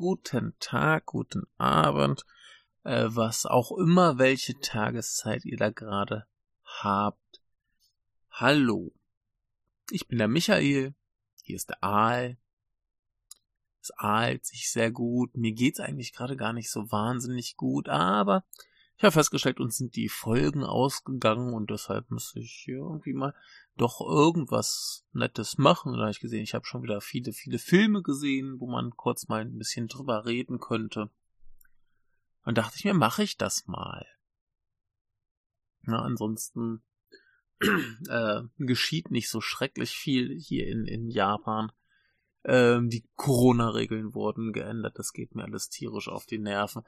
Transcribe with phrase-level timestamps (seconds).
[0.00, 2.24] Guten Tag, guten Abend,
[2.84, 6.26] äh, was auch immer, welche Tageszeit ihr da gerade
[6.64, 7.42] habt.
[8.30, 8.94] Hallo,
[9.90, 10.94] ich bin der Michael,
[11.42, 12.38] hier ist der Aal.
[13.82, 18.46] Es ahlt sich sehr gut, mir geht's eigentlich gerade gar nicht so wahnsinnig gut, aber
[19.00, 23.34] ich habe festgestellt, uns sind die Folgen ausgegangen und deshalb muss ich irgendwie mal
[23.78, 25.94] doch irgendwas Nettes machen.
[25.94, 29.26] Da habe ich gesehen, ich habe schon wieder viele, viele Filme gesehen, wo man kurz
[29.26, 31.08] mal ein bisschen drüber reden könnte.
[32.44, 34.04] Und dachte ich mir, mache ich das mal.
[35.80, 36.82] Na, ansonsten
[38.10, 41.72] äh, geschieht nicht so schrecklich viel hier in, in Japan.
[42.44, 44.98] Ähm, die Corona-Regeln wurden geändert.
[44.98, 46.82] Das geht mir alles tierisch auf die Nerven.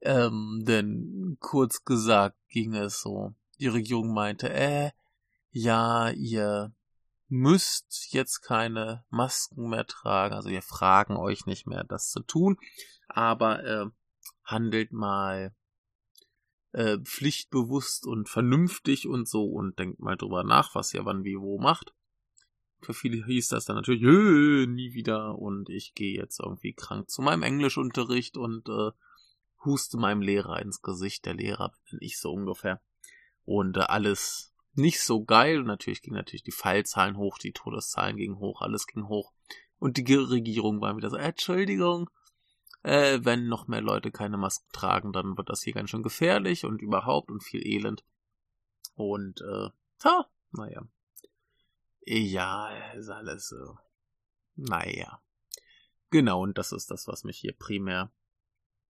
[0.00, 3.34] Ähm, denn kurz gesagt ging es so.
[3.58, 4.90] Die Regierung meinte, äh,
[5.50, 6.72] ja, ihr
[7.28, 12.56] müsst jetzt keine Masken mehr tragen, also wir fragen euch nicht mehr, das zu tun,
[13.08, 13.86] aber äh,
[14.44, 15.54] handelt mal
[16.72, 21.38] äh, pflichtbewusst und vernünftig und so und denkt mal drüber nach, was ihr wann wie
[21.38, 21.92] wo macht.
[22.80, 27.22] Für viele hieß das dann natürlich, nie wieder und ich gehe jetzt irgendwie krank zu
[27.22, 28.92] meinem Englischunterricht und äh,
[29.68, 31.26] huste meinem Lehrer ins Gesicht.
[31.26, 32.80] Der Lehrer bin ich so ungefähr.
[33.44, 35.60] Und äh, alles nicht so geil.
[35.60, 39.32] Und natürlich gingen natürlich die Fallzahlen hoch, die Todeszahlen gingen hoch, alles ging hoch.
[39.78, 42.10] Und die Regierung war wieder so, Entschuldigung,
[42.82, 46.64] äh, wenn noch mehr Leute keine Masken tragen, dann wird das hier ganz schön gefährlich
[46.64, 48.04] und überhaupt und viel Elend.
[48.94, 49.68] Und, äh,
[50.04, 50.82] ha, naja.
[52.04, 53.78] Ja, ist alles so.
[54.56, 55.22] Naja.
[56.10, 58.10] Genau, und das ist das, was mich hier primär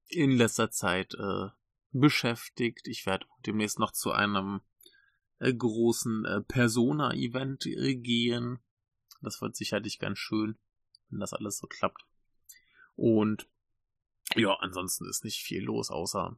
[0.08, 1.48] in letzter Zeit äh,
[1.92, 2.86] beschäftigt.
[2.88, 4.60] Ich werde demnächst noch zu einem
[5.38, 8.58] äh, großen äh, Persona-Event äh, gehen.
[9.20, 10.58] Das wird sicherlich ganz schön,
[11.10, 12.04] wenn das alles so klappt.
[12.94, 13.48] Und
[14.36, 16.36] ja, ansonsten ist nicht viel los, außer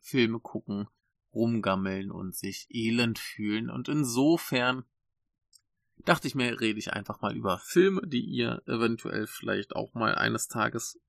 [0.00, 0.88] Filme gucken,
[1.34, 3.70] rumgammeln und sich elend fühlen.
[3.70, 4.84] Und insofern
[6.04, 10.14] dachte ich mir, rede ich einfach mal über Filme, die ihr eventuell vielleicht auch mal
[10.14, 11.00] eines Tages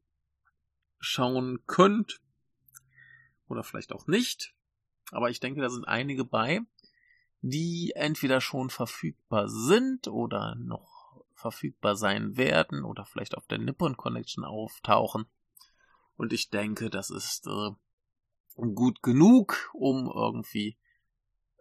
[1.03, 2.22] schauen könnt.
[3.47, 4.56] Oder vielleicht auch nicht.
[5.12, 6.62] Aber ich denke, da sind einige bei,
[7.41, 13.97] die entweder schon verfügbar sind oder noch verfügbar sein werden oder vielleicht auf der Nippon
[13.97, 15.25] Connection auftauchen.
[16.16, 17.72] Und ich denke, das ist äh,
[18.56, 20.78] gut genug, um irgendwie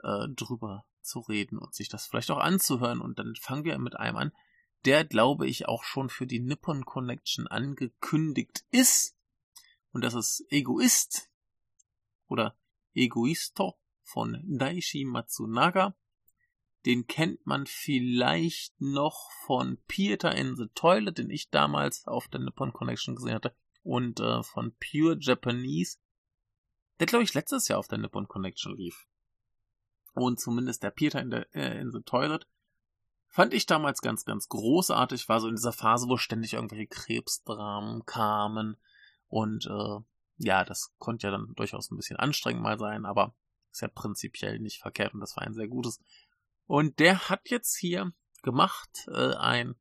[0.02, 3.00] äh, drüber zu reden und sich das vielleicht auch anzuhören.
[3.00, 4.32] Und dann fangen wir mit einem an,
[4.84, 9.16] der, glaube ich, auch schon für die Nippon Connection angekündigt ist.
[9.92, 11.28] Und das ist Egoist
[12.28, 12.56] oder
[12.94, 15.94] Egoisto von Daishi Matsunaga.
[16.84, 22.40] Den kennt man vielleicht noch von Peter in the Toilet, den ich damals auf der
[22.40, 23.54] Nippon Connection gesehen hatte.
[23.84, 25.98] Und äh, von Pure Japanese,
[26.98, 29.06] der glaube ich letztes Jahr auf der Nippon Connection lief.
[30.14, 32.46] Und zumindest der Peter in, der, äh, in the Toilet
[33.28, 35.28] fand ich damals ganz, ganz großartig.
[35.28, 38.76] War so in dieser Phase, wo ständig irgendwelche Krebsdramen kamen
[39.32, 39.98] und äh,
[40.36, 43.34] ja, das konnte ja dann durchaus ein bisschen anstrengend mal sein, aber
[43.70, 46.00] ist ja prinzipiell nicht verkehrt und das war ein sehr gutes.
[46.66, 48.12] Und der hat jetzt hier
[48.42, 49.74] gemacht äh, ein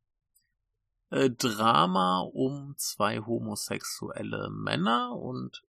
[1.10, 5.64] äh, Drama um zwei homosexuelle Männer und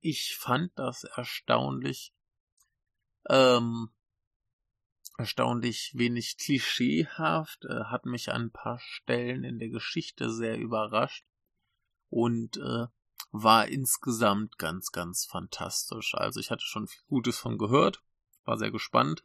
[0.00, 2.12] ich fand das erstaunlich
[3.30, 3.90] ähm,
[5.18, 11.27] erstaunlich wenig klischeehaft, äh, hat mich an ein paar Stellen in der Geschichte sehr überrascht
[12.10, 12.86] und äh,
[13.30, 16.14] war insgesamt ganz, ganz fantastisch.
[16.14, 18.02] Also ich hatte schon viel Gutes von gehört,
[18.44, 19.24] war sehr gespannt.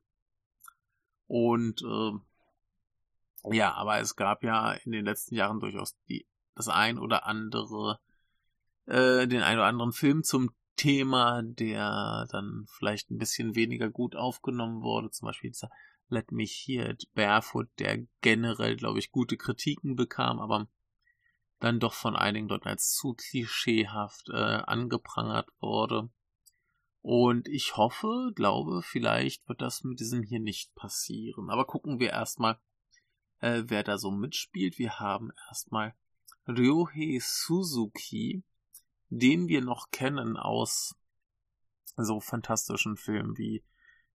[1.27, 6.97] Und äh, ja, aber es gab ja in den letzten Jahren durchaus die, das ein
[6.97, 7.99] oder andere,
[8.85, 14.15] äh, den ein oder anderen Film zum Thema, der dann vielleicht ein bisschen weniger gut
[14.15, 15.11] aufgenommen wurde.
[15.11, 15.69] Zum Beispiel dieser
[16.09, 20.67] Let Me Hear It Barefoot, der generell, glaube ich, gute Kritiken bekam, aber
[21.59, 26.09] dann doch von einigen dort als zu klischeehaft äh, angeprangert wurde.
[27.01, 31.49] Und ich hoffe, glaube, vielleicht wird das mit diesem hier nicht passieren.
[31.49, 32.59] Aber gucken wir erstmal,
[33.39, 34.79] äh, wer da so mitspielt.
[34.79, 35.93] Wir haben erstmal
[36.47, 38.43] Ryohei Suzuki,
[39.09, 40.95] den wir noch kennen aus
[41.97, 43.63] so fantastischen Filmen wie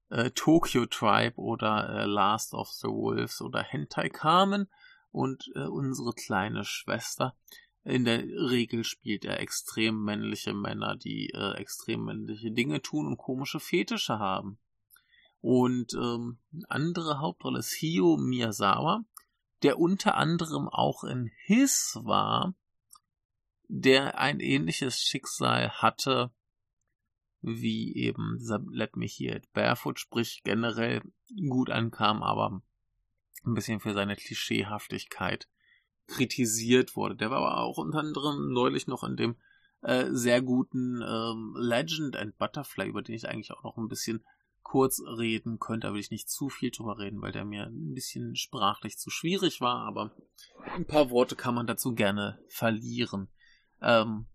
[0.09, 4.69] äh, Tokyo Tribe oder äh, Last of the Wolves oder Hentai Kamen
[5.11, 7.37] und äh, unsere kleine Schwester.
[7.85, 13.17] In der Regel spielt er extrem männliche Männer, die äh, extrem männliche Dinge tun und
[13.17, 14.59] komische Fetische haben.
[15.41, 16.39] Und ähm,
[16.69, 19.05] andere Hauptrolle ist Hio Miyazawa,
[19.63, 22.55] der unter anderem auch in His war,
[23.69, 26.31] der ein ähnliches Schicksal hatte
[27.41, 31.03] wie eben dieser Let Me Hear It Barefoot, sprich generell
[31.49, 32.63] gut ankam, aber
[33.47, 35.49] ein bisschen für seine Klischeehaftigkeit
[36.07, 37.17] kritisiert wurde.
[37.17, 39.37] Der war aber auch unter anderem neulich noch in dem
[39.83, 44.25] äh, sehr guten ähm, Legend and Butterfly, über den ich eigentlich auch noch ein bisschen
[44.69, 47.95] kurz reden könnte, da will ich nicht zu viel drüber reden, weil der mir ein
[47.95, 50.13] bisschen sprachlich zu schwierig war, aber
[50.75, 53.29] ein paar Worte kann man dazu gerne verlieren.
[53.81, 54.27] Ähm,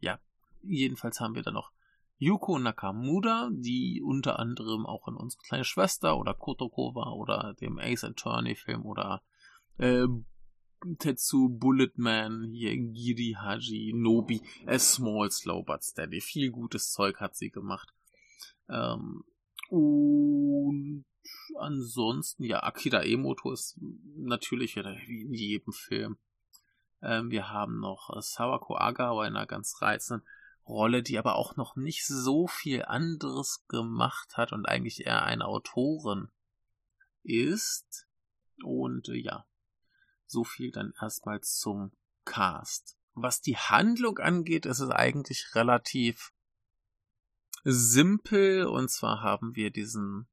[0.00, 0.18] ja,
[0.62, 1.70] jedenfalls haben wir da noch
[2.18, 7.78] Yuko Nakamura, die unter anderem auch in unsere kleine Schwester oder Kotoko war oder dem
[7.78, 9.22] Ace Attorney Film oder
[9.78, 10.06] äh,
[10.98, 16.20] Tetsu Bulletman, hier Giri Haji, Nobi, A Small Slow But Steady.
[16.20, 17.92] Viel gutes Zeug hat sie gemacht.
[18.68, 19.24] Ähm,
[19.70, 21.04] und
[21.58, 23.78] ansonsten, ja, Akira Emoto ist
[24.16, 26.16] natürlich wieder wie in jedem Film.
[27.02, 30.26] Ähm, wir haben noch Sawako Agawa in einer ganz reizenden
[30.68, 35.46] Rolle, die aber auch noch nicht so viel anderes gemacht hat und eigentlich eher eine
[35.46, 36.28] Autorin
[37.22, 38.06] ist.
[38.62, 39.46] Und äh, ja,
[40.26, 41.92] so viel dann erstmal zum
[42.24, 42.96] Cast.
[43.14, 46.32] Was die Handlung angeht, ist es eigentlich relativ
[47.64, 48.66] simpel.
[48.66, 50.28] Und zwar haben wir diesen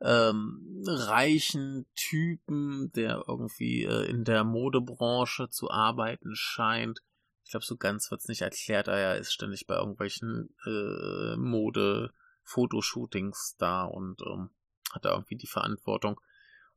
[0.00, 7.02] ähm, reichen Typen, der irgendwie äh, in der Modebranche zu arbeiten scheint.
[7.44, 13.56] Ich glaube, so ganz wird's nicht erklärt, aber er ist ständig bei irgendwelchen äh, Mode-Fotoshootings
[13.58, 14.50] da und ähm,
[14.92, 16.20] hat da irgendwie die Verantwortung.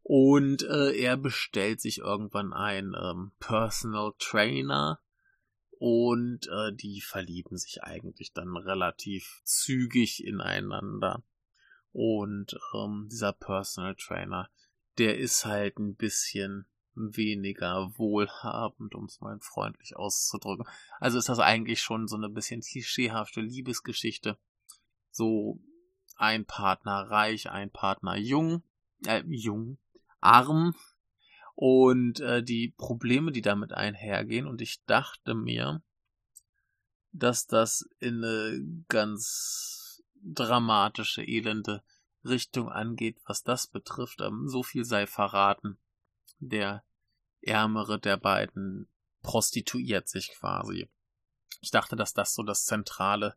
[0.02, 5.00] Und äh, er bestellt sich irgendwann einen ähm, Personal Trainer
[5.80, 11.24] und äh, die verlieben sich eigentlich dann relativ zügig ineinander.
[11.92, 14.50] Und ähm, dieser Personal Trainer,
[14.98, 20.66] der ist halt ein bisschen weniger wohlhabend, um es mal freundlich auszudrücken.
[21.00, 24.38] Also ist das eigentlich schon so eine bisschen klischeehafte Liebesgeschichte.
[25.12, 25.60] So
[26.18, 28.64] ein Partner reich, ein Partner jung,
[29.06, 29.78] äh, jung,
[30.22, 30.76] arm
[31.56, 34.48] und äh, die Probleme, die damit einhergehen.
[34.48, 35.82] Und ich dachte mir,
[37.12, 41.84] dass das in eine ganz dramatische, elende
[42.26, 44.22] Richtung angeht, was das betrifft.
[44.22, 45.78] Ähm, so viel sei verraten.
[46.50, 46.84] Der
[47.42, 48.88] ärmere der beiden
[49.22, 50.90] prostituiert sich quasi.
[51.62, 53.36] Ich dachte, dass das so das zentrale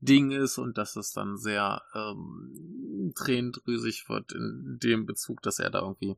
[0.00, 5.70] Ding ist und dass es dann sehr ähm, tränendrüsig wird in dem Bezug, dass er
[5.70, 6.16] da irgendwie,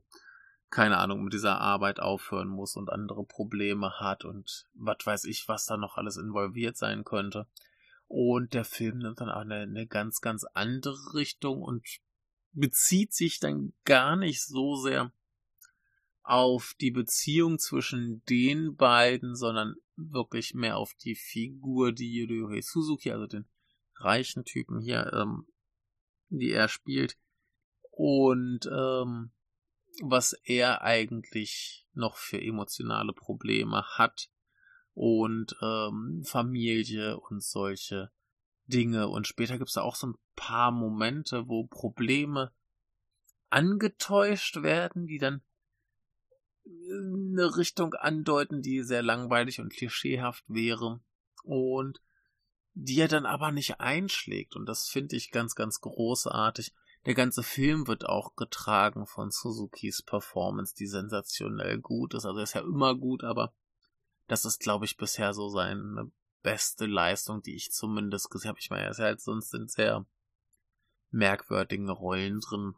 [0.69, 5.47] keine Ahnung, mit dieser Arbeit aufhören muss und andere Probleme hat und was weiß ich,
[5.47, 7.47] was da noch alles involviert sein könnte.
[8.07, 11.85] Und der Film nimmt dann auch eine, eine ganz, ganz andere Richtung und
[12.51, 15.11] bezieht sich dann gar nicht so sehr
[16.23, 23.11] auf die Beziehung zwischen den beiden, sondern wirklich mehr auf die Figur, die Ryohei Suzuki,
[23.11, 23.45] also den
[23.95, 25.47] reichen Typen hier, ähm,
[26.29, 27.17] die er spielt.
[27.91, 29.31] Und ähm,
[30.01, 34.29] was er eigentlich noch für emotionale Probleme hat
[34.93, 38.11] und ähm, Familie und solche
[38.65, 39.09] Dinge.
[39.09, 42.51] Und später gibt es da auch so ein paar Momente, wo Probleme
[43.49, 45.43] angetäuscht werden, die dann
[46.65, 51.01] eine Richtung andeuten, die sehr langweilig und klischeehaft wäre.
[51.43, 52.01] Und
[52.73, 54.55] die er dann aber nicht einschlägt.
[54.55, 56.73] Und das finde ich ganz, ganz großartig.
[57.05, 62.25] Der ganze Film wird auch getragen von Suzukis Performance, die sensationell gut ist.
[62.25, 63.53] Also er ist ja immer gut, aber
[64.27, 68.59] das ist, glaube ich, bisher so seine beste Leistung, die ich zumindest gesehen habe.
[68.59, 70.05] Ich meine, er ist halt sonst in sehr
[71.11, 72.73] merkwürdigen Rollen drin.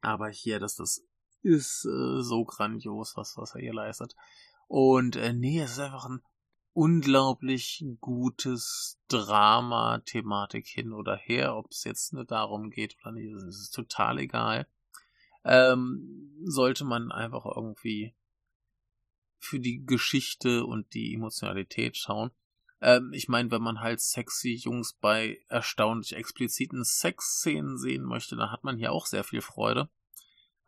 [0.00, 1.02] Aber hier, dass das
[1.42, 4.14] ist äh, so grandios, was, was er hier leistet.
[4.66, 6.22] Und äh, nee, es ist einfach ein
[6.72, 13.34] unglaublich gutes Drama, Thematik hin oder her, ob es jetzt nur darum geht oder nicht,
[13.34, 14.68] das ist total egal.
[15.44, 18.14] Ähm, sollte man einfach irgendwie
[19.38, 22.30] für die Geschichte und die Emotionalität schauen.
[22.80, 28.52] Ähm, ich meine, wenn man halt sexy Jungs bei erstaunlich expliziten Sexszenen sehen möchte, dann
[28.52, 29.88] hat man hier auch sehr viel Freude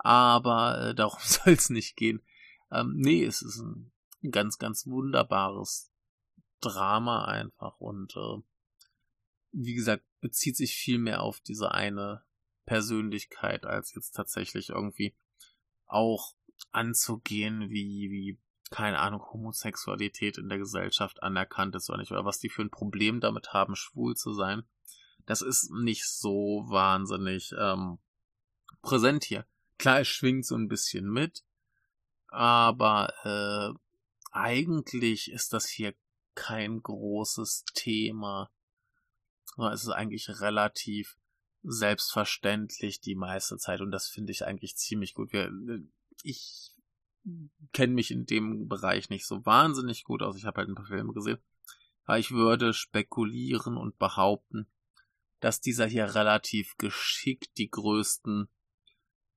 [0.02, 2.23] aber äh, darum soll es nicht gehen.
[2.71, 3.92] Ähm, nee, es ist ein
[4.30, 5.90] ganz, ganz wunderbares
[6.61, 8.42] Drama einfach und äh,
[9.52, 12.23] wie gesagt, bezieht sich viel mehr auf diese eine
[12.66, 15.16] Persönlichkeit, als jetzt tatsächlich irgendwie
[15.87, 16.35] auch
[16.71, 18.38] anzugehen, wie, wie,
[18.71, 22.71] keine Ahnung, Homosexualität in der Gesellschaft anerkannt ist oder nicht, oder was die für ein
[22.71, 24.62] Problem damit haben, schwul zu sein.
[25.26, 27.99] Das ist nicht so wahnsinnig ähm,
[28.83, 29.47] präsent hier.
[29.81, 31.43] Klar, es schwingt so ein bisschen mit,
[32.29, 33.73] aber äh,
[34.31, 35.95] eigentlich ist das hier
[36.35, 38.51] kein großes Thema.
[39.73, 41.17] Es ist eigentlich relativ
[41.63, 45.31] selbstverständlich die meiste Zeit und das finde ich eigentlich ziemlich gut.
[46.25, 46.75] ich
[47.73, 50.37] kenne mich in dem Bereich nicht so wahnsinnig gut aus.
[50.37, 51.39] Ich habe halt ein paar Filme gesehen.
[52.05, 54.67] Aber ich würde spekulieren und behaupten,
[55.41, 58.51] dass dieser hier relativ geschickt die größten,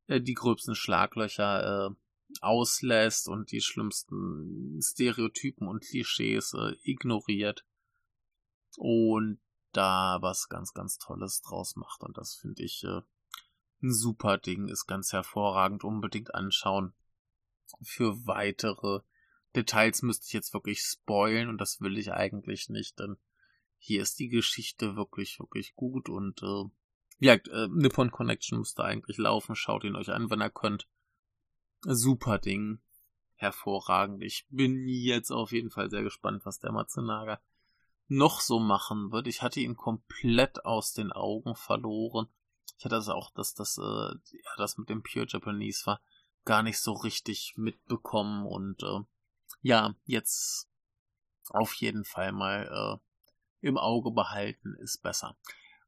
[0.07, 1.95] äh, die gröbsten Schlaglöcher äh,
[2.41, 7.65] auslässt und die schlimmsten Stereotypen und Klischees äh, ignoriert
[8.77, 9.39] und
[9.71, 12.01] da was ganz, ganz Tolles draus macht.
[12.01, 13.01] Und das finde ich äh,
[13.81, 16.93] ein super Ding, ist ganz hervorragend, unbedingt anschauen.
[17.81, 19.01] Für weitere
[19.55, 23.17] Details müsste ich jetzt wirklich spoilen und das will ich eigentlich nicht, denn
[23.77, 26.69] hier ist die Geschichte wirklich, wirklich gut und äh,
[27.19, 29.55] ja, äh, Nippon Connection müsste eigentlich laufen.
[29.55, 30.87] Schaut ihn euch an, wenn ihr könnt.
[31.81, 32.79] Super Ding.
[33.35, 34.23] Hervorragend.
[34.23, 37.39] Ich bin jetzt auf jeden Fall sehr gespannt, was der Matsunaga
[38.07, 39.27] noch so machen wird.
[39.27, 42.27] Ich hatte ihn komplett aus den Augen verloren.
[42.77, 46.01] Ich hatte also auch, dass das, äh, ja, das mit dem Pure Japanese war,
[46.45, 48.99] gar nicht so richtig mitbekommen und äh,
[49.61, 50.69] ja, jetzt
[51.49, 52.99] auf jeden Fall mal
[53.61, 55.37] äh, im Auge behalten ist besser.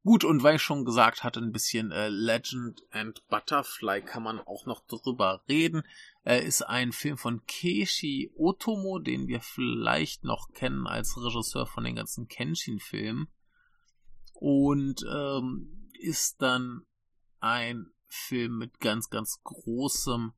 [0.06, 4.38] Gut, und weil ich schon gesagt hatte, ein bisschen äh, Legend and Butterfly kann man
[4.38, 5.82] auch noch drüber reden.
[6.22, 11.82] Äh, ist ein Film von Keishi Otomo, den wir vielleicht noch kennen als Regisseur von
[11.82, 13.26] den ganzen Kenshin-Filmen.
[14.34, 16.86] Und ähm, ist dann
[17.40, 20.34] ein Film mit ganz, ganz großem,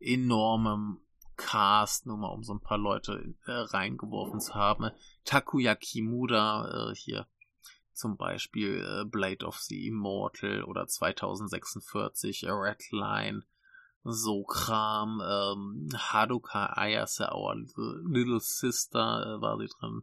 [0.00, 0.98] enormem
[1.36, 4.90] Cast, nur mal um so ein paar Leute äh, reingeworfen zu haben.
[5.24, 7.28] Takuya Kimura, äh, hier
[7.94, 13.42] zum Beispiel äh, Blade of the Immortal oder 2046 A Red Line,
[14.04, 17.56] so Kram, ähm, Haruka Ayase, Our
[18.04, 20.02] Little Sister äh, war sie drin.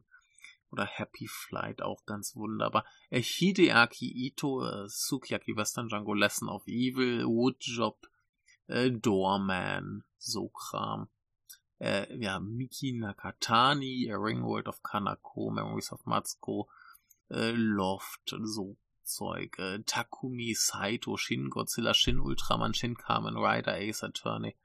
[0.72, 2.86] Oder Happy Flight, auch ganz wunderbar.
[3.10, 8.08] Äh, Hideaki Ito, äh, Sukiyaki Western Django Lesson of Evil, Woodjob,
[8.68, 11.10] äh, Doorman, so Kram.
[11.80, 16.68] Äh, ja, Miki Nakatani, A Ringworld of Kanako, Memories of Matsuko,
[17.30, 24.04] äh, Loft, so Zeug, äh, Takumi Saito, Shin Godzilla, Shin Ultraman, Shin Kamen Rider, Ace
[24.04, 24.56] Attorney.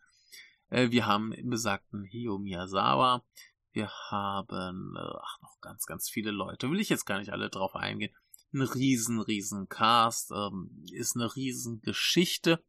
[0.69, 3.25] Äh, wir haben besagten Hio Miyazawa.
[3.73, 6.71] Wir haben, äh, ach, noch ganz, ganz viele Leute.
[6.71, 8.15] Will ich jetzt gar nicht alle drauf eingehen.
[8.53, 12.63] Ein riesen, riesen Cast, ähm, ist eine riesen Geschichte.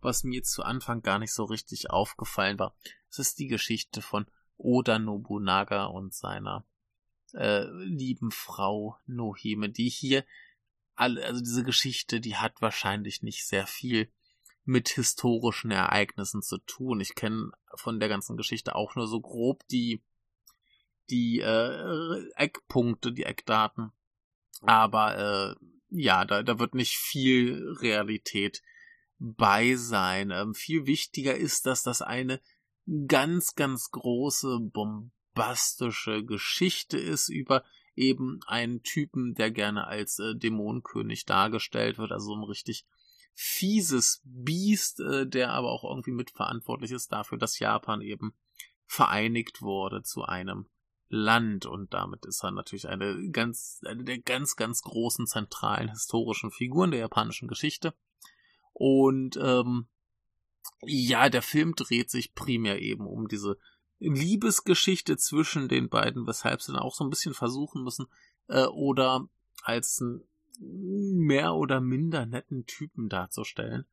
[0.00, 2.76] Was mir zu Anfang gar nicht so richtig aufgefallen war,
[3.08, 6.66] es ist die Geschichte von Oda Nobunaga und seiner
[7.34, 10.24] äh, lieben Frau Nohime, die hier
[10.94, 14.10] alle, also diese Geschichte, die hat wahrscheinlich nicht sehr viel
[14.64, 17.00] mit historischen Ereignissen zu tun.
[17.00, 20.02] Ich kenne von der ganzen Geschichte auch nur so grob die
[21.10, 23.92] die äh, Eckpunkte, die Eckdaten.
[24.60, 25.54] Aber äh,
[25.90, 28.62] ja, da, da wird nicht viel Realität
[29.18, 30.30] bei sein.
[30.30, 32.40] Ähm, viel wichtiger ist, dass das eine
[33.08, 40.34] ganz, ganz große Bombe bombastische Geschichte ist über eben einen Typen, der gerne als äh,
[40.34, 42.86] Dämonenkönig dargestellt wird, also ein richtig
[43.34, 48.34] fieses Biest, äh, der aber auch irgendwie mitverantwortlich ist dafür, dass Japan eben
[48.86, 50.66] vereinigt wurde zu einem
[51.08, 56.50] Land und damit ist er natürlich eine ganz, eine der ganz, ganz großen zentralen historischen
[56.50, 57.94] Figuren der japanischen Geschichte.
[58.72, 59.88] Und ähm,
[60.80, 63.58] ja, der Film dreht sich primär eben um diese
[64.02, 68.06] Liebesgeschichte zwischen den beiden, weshalb sie dann auch so ein bisschen versuchen müssen,
[68.48, 69.28] äh, oder
[69.62, 70.22] als einen
[71.26, 73.86] mehr oder minder netten Typen darzustellen.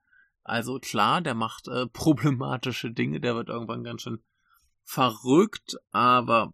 [0.44, 4.24] Also klar, der macht äh, problematische Dinge, der wird irgendwann ganz schön
[4.84, 6.54] verrückt, aber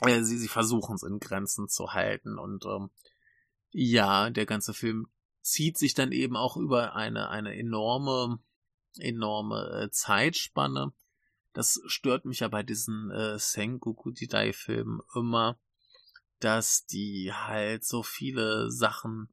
[0.00, 2.90] äh, sie, sie versuchen es in Grenzen zu halten und ähm,
[3.70, 5.06] ja, der ganze Film
[5.40, 8.40] zieht sich dann eben auch über eine, eine enorme,
[8.98, 10.92] enorme äh, Zeitspanne
[11.52, 15.58] das stört mich ja bei diesen äh, Sengoku Jidai-Filmen immer,
[16.38, 19.28] dass die halt so viele Sachen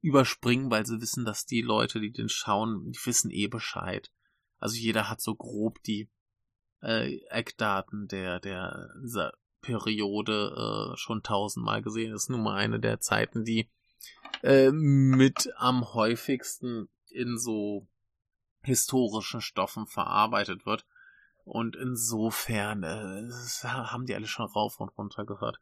[0.00, 4.12] überspringen, weil sie wissen, dass die Leute, die den schauen, die wissen eh Bescheid.
[4.58, 6.10] Also jeder hat so grob die
[6.82, 12.12] äh, Eckdaten der, der dieser Periode äh, schon tausendmal gesehen.
[12.12, 13.70] Das ist nun mal eine der Zeiten, die
[14.42, 17.88] äh, mit am häufigsten in so
[18.62, 20.84] historischen Stoffen verarbeitet wird.
[21.44, 23.30] Und insofern äh,
[23.64, 25.58] haben die alle schon rauf und runter gehört.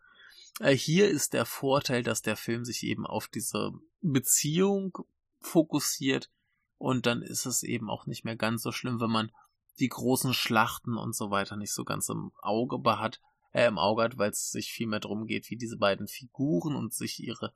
[0.61, 3.73] Äh, hier ist der Vorteil, dass der Film sich eben auf diese
[4.03, 4.99] Beziehung
[5.41, 6.31] fokussiert
[6.79, 9.31] und dann ist es eben auch nicht mehr ganz so schlimm, wenn man
[9.79, 13.21] die großen Schlachten und so weiter nicht so ganz im Auge behat.
[13.53, 16.77] äh, im Auge hat, weil es sich viel mehr darum geht, wie diese beiden Figuren
[16.77, 17.53] und sich ihre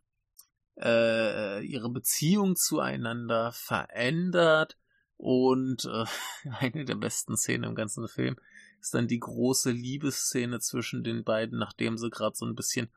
[0.76, 4.76] äh, ihre Beziehung zueinander verändert.
[5.16, 6.04] Und äh,
[6.58, 8.36] eine der besten Szenen im ganzen Film
[8.80, 12.90] ist dann die große Liebesszene zwischen den beiden, nachdem sie gerade so ein bisschen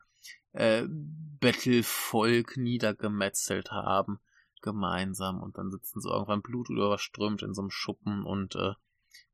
[0.52, 4.20] äh, Bettelvolk niedergemetzelt haben
[4.62, 8.74] gemeinsam und dann sitzen sie irgendwann blutüberströmt in so einem Schuppen und äh,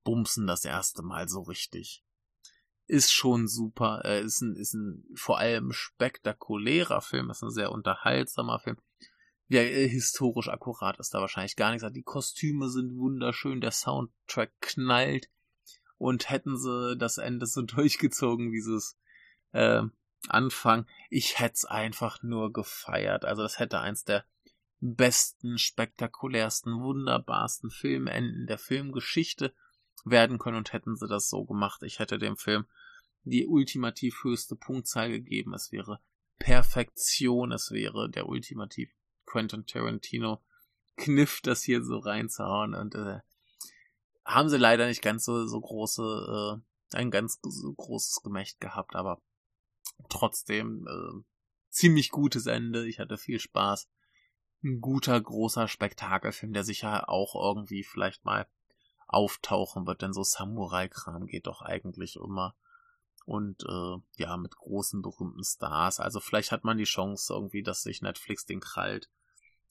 [0.03, 2.03] bumsen das erste Mal so richtig.
[2.85, 7.71] Ist schon super, äh, ist ein, ist ein vor allem spektakulärer Film, ist ein sehr
[7.71, 8.77] unterhaltsamer Film.
[9.49, 11.85] Ja, äh, historisch akkurat ist da wahrscheinlich gar nichts.
[11.91, 15.29] Die Kostüme sind wunderschön, der Soundtrack knallt
[15.97, 18.97] und hätten sie das Ende so durchgezogen, wie sie es
[19.51, 19.83] äh,
[20.29, 23.25] anfangen, ich hätte es einfach nur gefeiert.
[23.25, 24.25] Also das hätte eins der
[24.79, 29.53] besten, spektakulärsten, wunderbarsten Filmenden der Filmgeschichte
[30.03, 31.83] werden können und hätten sie das so gemacht.
[31.83, 32.65] Ich hätte dem Film
[33.23, 35.53] die ultimativ höchste Punktzahl gegeben.
[35.53, 35.99] Es wäre
[36.39, 38.89] Perfektion, es wäre der ultimativ
[39.25, 40.41] Quentin Tarantino
[40.95, 43.19] Kniff, das hier so reinzuhauen und äh,
[44.25, 46.61] haben sie leider nicht ganz so, so große,
[46.93, 49.21] äh, ein ganz so großes Gemächt gehabt, aber
[50.09, 51.23] trotzdem äh,
[51.69, 52.87] ziemlich gutes Ende.
[52.87, 53.89] Ich hatte viel Spaß
[54.63, 58.47] ein guter, großer Spektakelfilm, der sicher auch irgendwie vielleicht mal
[59.07, 62.55] auftauchen wird, denn so Samurai-Kram geht doch eigentlich immer.
[63.25, 65.99] Und äh, ja, mit großen, berühmten Stars.
[65.99, 69.09] Also vielleicht hat man die Chance irgendwie, dass sich Netflix den krallt.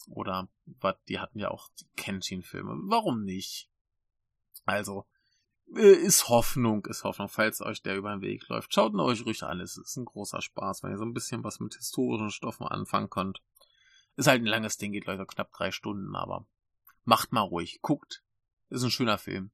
[0.09, 2.75] Oder was, die hatten ja auch die Kenshin-Filme.
[2.87, 3.69] Warum nicht?
[4.65, 5.07] Also,
[5.75, 8.75] äh, ist Hoffnung, ist Hoffnung, falls euch der über den Weg läuft.
[8.75, 11.45] Schaut ihn euch ruhig an, es ist ein großer Spaß, wenn ihr so ein bisschen
[11.45, 13.43] was mit historischen Stoffen anfangen könnt.
[14.17, 16.47] Ist halt ein langes Ding, geht leider knapp drei Stunden, aber
[17.05, 18.23] macht mal ruhig, guckt.
[18.69, 19.51] Ist ein schöner Film.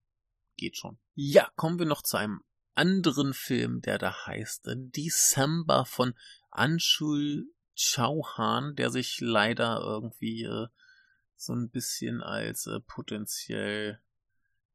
[0.56, 0.98] Geht schon.
[1.14, 2.42] Ja, kommen wir noch zu einem
[2.78, 6.14] anderen Film, der da heißt December von
[6.50, 10.68] Anshul Chauhan, der sich leider irgendwie äh,
[11.36, 14.00] so ein bisschen als äh, potenziell,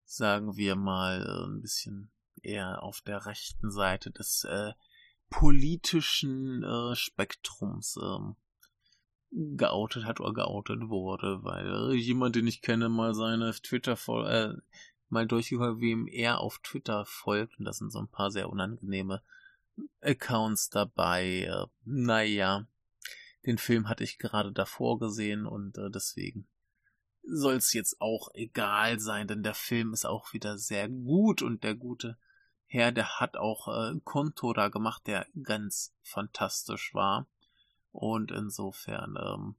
[0.05, 2.11] sagen wir mal, äh, ein bisschen
[2.41, 4.73] eher auf der rechten Seite des äh,
[5.29, 8.35] politischen äh, Spektrums ähm,
[9.31, 14.53] geoutet hat oder geoutet wurde, weil jemand, den ich kenne, mal seine Twitter voll, äh,
[15.09, 19.21] mal durchgeguckt, wem er auf Twitter folgt, und das sind so ein paar sehr unangenehme
[20.01, 21.43] Accounts dabei.
[21.43, 22.67] Äh, naja,
[23.45, 26.47] den Film hatte ich gerade davor gesehen und äh, deswegen
[27.25, 31.63] soll es jetzt auch egal sein, denn der Film ist auch wieder sehr gut und
[31.63, 32.17] der gute
[32.65, 37.27] Herr, der hat auch äh, Konto da gemacht, der ganz fantastisch war.
[37.91, 39.55] Und insofern, ähm,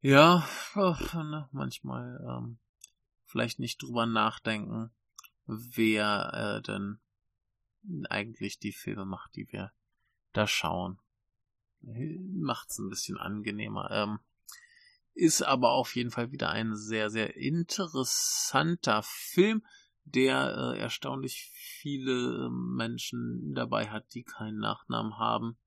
[0.00, 0.44] ja,
[0.74, 2.58] ne, manchmal ähm,
[3.34, 4.92] vielleicht nicht drüber nachdenken,
[5.46, 7.00] wer äh, denn
[8.08, 9.72] eigentlich die Filme macht, die wir
[10.32, 11.00] da schauen.
[11.80, 13.90] Macht's ein bisschen angenehmer.
[13.90, 14.20] Ähm,
[15.14, 19.66] ist aber auf jeden Fall wieder ein sehr, sehr interessanter Film,
[20.04, 25.58] der äh, erstaunlich viele Menschen dabei hat, die keinen Nachnamen haben.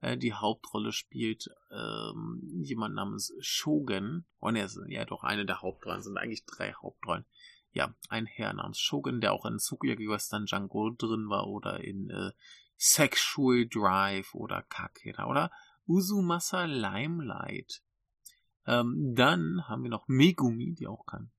[0.00, 4.24] Äh, die Hauptrolle spielt ähm, jemand namens Shogun.
[4.40, 7.24] Oh ne, ja doch eine der Hauptrollen, sind eigentlich drei Hauptrollen.
[7.72, 12.10] Ja, ein Herr namens Shogun, der auch in Tsukiyaki Western Django drin war oder in
[12.10, 12.32] äh,
[12.76, 15.50] Sexual Drive oder Kakera oder
[15.86, 17.82] Uzumasa Limelight.
[18.66, 21.30] Ähm, dann haben wir noch Megumi, die auch kann,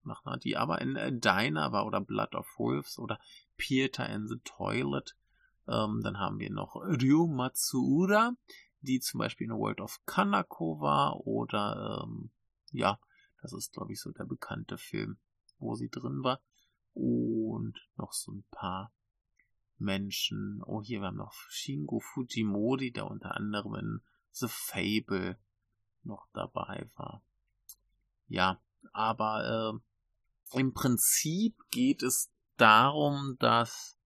[0.44, 3.20] die aber in äh, Diner war oder Blood of Wolves oder
[3.56, 5.16] Peter in the Toilet
[5.70, 8.34] ähm, dann haben wir noch Ryo Matsuura,
[8.82, 12.32] die zum Beispiel in World of Kanako war oder ähm,
[12.72, 13.00] ja,
[13.42, 15.18] das ist glaube ich so der bekannte Film,
[15.60, 16.42] wo sie drin war.
[16.94, 18.92] Und noch so ein paar
[19.78, 20.62] Menschen.
[20.66, 24.02] Oh, hier wir haben noch Shingo Fujimori, der unter anderem in
[24.32, 25.38] The Fable
[26.04, 27.24] noch dabei war.
[28.28, 29.82] Ja, aber
[30.54, 33.98] äh, im Prinzip geht es darum, dass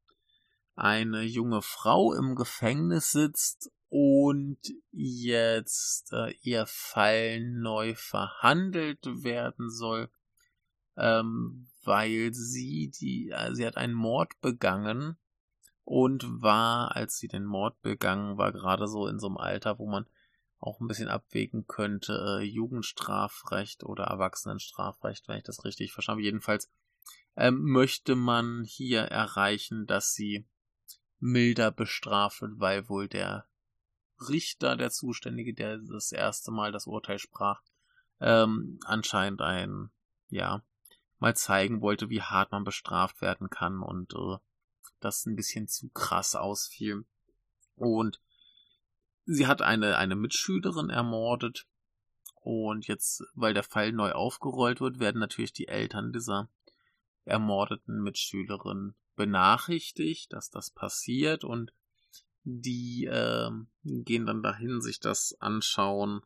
[0.76, 4.58] eine junge Frau im Gefängnis sitzt und
[4.92, 10.10] jetzt äh, ihr Fall neu verhandelt werden soll,
[10.98, 15.18] ähm, weil sie die, äh, sie hat einen Mord begangen
[15.84, 19.88] und war, als sie den Mord begangen war, gerade so in so einem Alter, wo
[19.88, 20.08] man
[20.60, 26.26] auch ein bisschen abwägen könnte, äh, Jugendstrafrecht oder Erwachsenenstrafrecht, wenn ich das richtig verstanden habe.
[26.26, 26.72] Jedenfalls
[27.36, 30.48] ähm, möchte man hier erreichen, dass sie
[31.24, 33.48] milder bestraft wird, weil wohl der
[34.28, 37.62] Richter, der Zuständige, der das erste Mal das Urteil sprach,
[38.20, 39.90] ähm, anscheinend ein,
[40.30, 40.62] ja,
[41.20, 44.38] mal zeigen wollte, wie hart man bestraft werden kann und äh,
[45.00, 47.06] das ein bisschen zu krass ausfiel.
[47.76, 48.20] Und
[49.26, 51.66] sie hat eine, eine Mitschülerin ermordet.
[52.36, 56.50] Und jetzt, weil der Fall neu aufgerollt wird, werden natürlich die Eltern dieser
[57.24, 61.74] ermordeten Mitschülerin benachrichtigt, dass das passiert und
[62.44, 63.50] die äh,
[63.84, 66.22] gehen dann dahin, sich das anschauen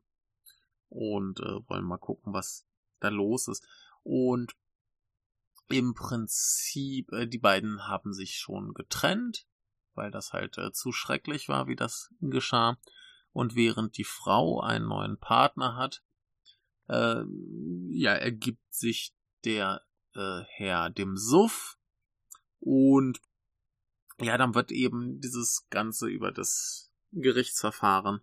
[0.89, 2.65] und äh, wollen mal gucken, was
[2.99, 3.67] da los ist.
[4.03, 4.55] Und
[5.69, 9.47] im Prinzip, äh, die beiden haben sich schon getrennt,
[9.93, 12.77] weil das halt äh, zu schrecklich war, wie das geschah.
[13.31, 16.01] Und während die Frau einen neuen Partner hat,
[16.87, 17.23] äh,
[17.89, 21.77] ja, ergibt sich der äh, Herr dem Suff
[22.59, 23.19] und
[24.19, 28.21] ja, dann wird eben dieses Ganze über das Gerichtsverfahren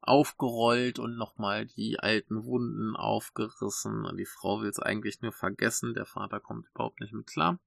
[0.00, 4.04] aufgerollt und nochmal die alten Wunden aufgerissen.
[4.18, 7.60] Die Frau will es eigentlich nur vergessen, der Vater kommt überhaupt nicht mit klar.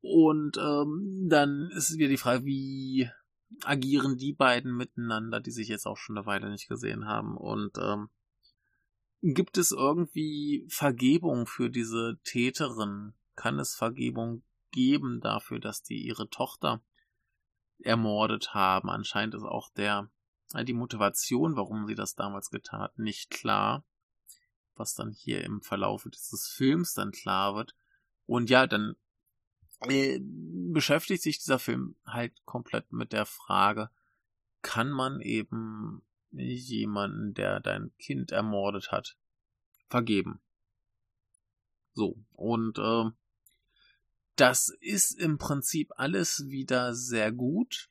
[0.00, 3.10] Und ähm, dann ist wieder die Frage, wie
[3.62, 7.36] agieren die beiden miteinander, die sich jetzt auch schon eine Weile nicht gesehen haben.
[7.36, 8.08] Und ähm,
[9.22, 13.14] gibt es irgendwie Vergebung für diese Täterin?
[13.36, 14.42] Kann es Vergebung
[14.74, 16.82] geben dafür, dass die ihre Tochter
[17.78, 18.90] ermordet haben?
[18.90, 20.10] Anscheinend ist auch der
[20.62, 23.84] die Motivation, warum sie das damals getan nicht klar,
[24.76, 27.74] was dann hier im Verlauf dieses Films dann klar wird.
[28.26, 28.94] Und ja, dann
[29.88, 33.90] äh, beschäftigt sich dieser Film halt komplett mit der Frage,
[34.62, 39.16] kann man eben jemanden, der dein Kind ermordet hat,
[39.88, 40.40] vergeben?
[41.94, 43.10] So, und äh,
[44.36, 47.88] das ist im Prinzip alles wieder sehr gut.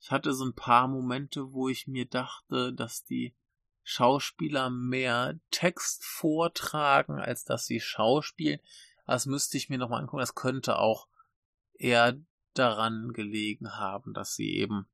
[0.00, 3.34] Ich hatte so ein paar Momente, wo ich mir dachte, dass die
[3.82, 8.60] Schauspieler mehr Text vortragen, als dass sie schauspielen.
[9.06, 10.20] Das müsste ich mir nochmal angucken.
[10.20, 11.08] Das könnte auch
[11.74, 12.20] eher
[12.54, 14.88] daran gelegen haben, dass sie eben,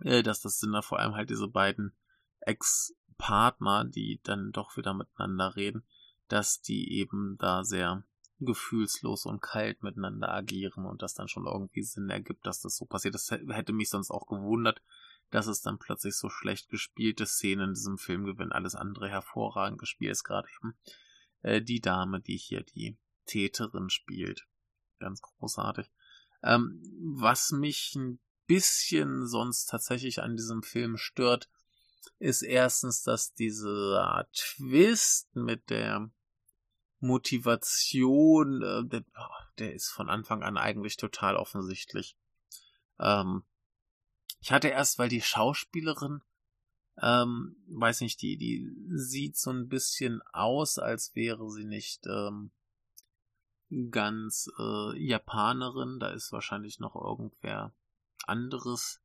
[0.00, 1.96] äh, dass das sind da vor allem halt diese beiden
[2.40, 5.84] Ex-Partner, die dann doch wieder miteinander reden,
[6.28, 8.04] dass die eben da sehr
[8.40, 12.84] gefühlslos und kalt miteinander agieren und das dann schon irgendwie Sinn ergibt, dass das so
[12.84, 13.14] passiert.
[13.14, 14.82] Das hätte mich sonst auch gewundert,
[15.30, 19.78] dass es dann plötzlich so schlecht gespielte Szenen in diesem Film wenn alles andere hervorragend
[19.78, 20.78] gespielt ist, gerade eben
[21.42, 24.46] äh, die Dame, die hier die Täterin spielt.
[24.98, 25.90] Ganz großartig.
[26.42, 26.82] Ähm,
[27.16, 31.50] was mich ein bisschen sonst tatsächlich an diesem Film stört,
[32.18, 36.10] ist erstens, dass dieser Twist mit der
[37.06, 39.04] Motivation, äh, der,
[39.58, 42.16] der, ist von Anfang an eigentlich total offensichtlich.
[42.98, 43.44] Ähm,
[44.40, 46.22] ich hatte erst, weil die Schauspielerin,
[47.00, 52.50] ähm, weiß nicht, die, die sieht so ein bisschen aus, als wäre sie nicht ähm,
[53.90, 55.98] ganz äh, Japanerin.
[55.98, 57.74] Da ist wahrscheinlich noch irgendwer
[58.26, 59.00] anderes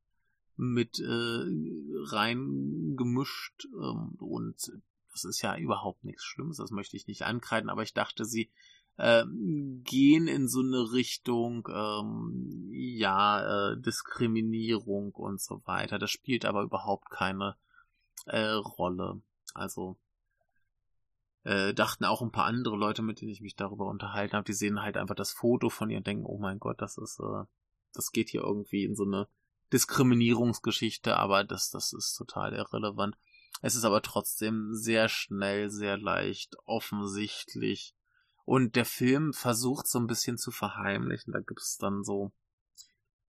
[0.56, 1.44] mit äh,
[2.10, 4.72] reingemischt ähm, und
[5.12, 8.50] das ist ja überhaupt nichts Schlimmes, das möchte ich nicht ankreiden, aber ich dachte, sie
[8.96, 15.98] äh, gehen in so eine Richtung, ähm, ja, äh, Diskriminierung und so weiter.
[15.98, 17.56] Das spielt aber überhaupt keine
[18.26, 19.22] äh, Rolle.
[19.54, 19.98] Also
[21.44, 24.52] äh, dachten auch ein paar andere Leute, mit denen ich mich darüber unterhalten habe, die
[24.52, 27.44] sehen halt einfach das Foto von ihr und denken, oh mein Gott, das ist, äh,
[27.94, 29.26] das geht hier irgendwie in so eine
[29.72, 33.16] Diskriminierungsgeschichte, aber das, das ist total irrelevant.
[33.62, 37.94] Es ist aber trotzdem sehr schnell, sehr leicht, offensichtlich.
[38.44, 41.32] Und der Film versucht so ein bisschen zu verheimlichen.
[41.32, 42.32] Da gibt es dann so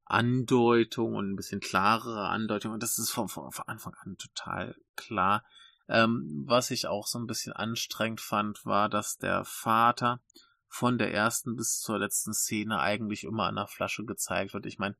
[0.06, 2.74] Andeutungen und ein bisschen klarere Andeutungen.
[2.74, 5.46] Und das ist von, von, von Anfang an total klar.
[5.88, 10.20] Ähm, was ich auch so ein bisschen anstrengend fand, war, dass der Vater
[10.68, 14.66] von der ersten bis zur letzten Szene eigentlich immer an der Flasche gezeigt wird.
[14.66, 14.96] Ich meine,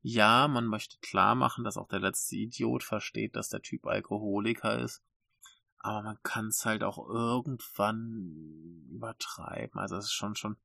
[0.00, 4.78] ja, man möchte klar machen, dass auch der letzte Idiot versteht, dass der Typ Alkoholiker
[4.78, 5.02] ist.
[5.80, 9.78] Aber man kann es halt auch irgendwann übertreiben.
[9.80, 10.56] Also es ist schon schon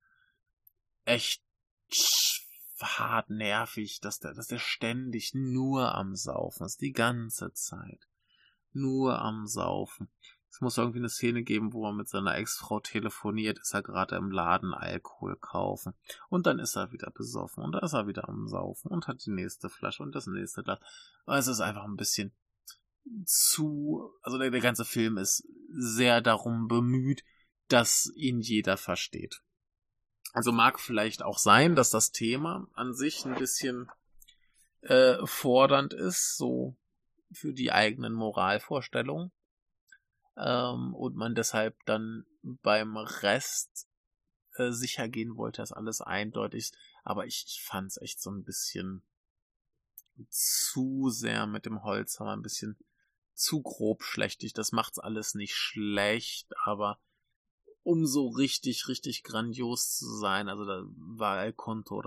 [1.06, 1.43] echt
[2.82, 8.08] hart nervig, dass der, dass der ständig nur am Saufen ist, die ganze Zeit.
[8.72, 10.10] Nur am Saufen.
[10.54, 14.18] Es muss irgendwie eine Szene geben, wo er mit seiner Ex-Frau telefoniert, ist er gerade
[14.18, 15.96] im Laden Alkohol kaufen.
[16.30, 19.26] Und dann ist er wieder besoffen und da ist er wieder am Saufen und hat
[19.26, 20.80] die nächste Flasche und das nächste Glas.
[21.26, 22.36] Es ist einfach ein bisschen
[23.26, 27.24] zu, also der, der ganze Film ist sehr darum bemüht,
[27.68, 29.42] dass ihn jeder versteht.
[30.34, 33.89] Also mag vielleicht auch sein, dass das Thema an sich ein bisschen
[34.82, 36.78] äh, fordernd ist, so
[37.32, 39.32] für die eigenen Moralvorstellungen
[40.38, 43.88] ähm, und man deshalb dann beim Rest
[44.56, 46.78] äh, sicher gehen wollte, dass alles eindeutig ist.
[47.04, 49.04] Aber ich, ich fand es echt so ein bisschen
[50.30, 52.78] zu sehr mit dem Holzhammer, ein bisschen
[53.34, 54.54] zu grob schlechtig.
[54.54, 57.00] Das macht's alles nicht schlecht, aber
[57.84, 62.02] um so richtig, richtig grandios zu sein, also da war El Conto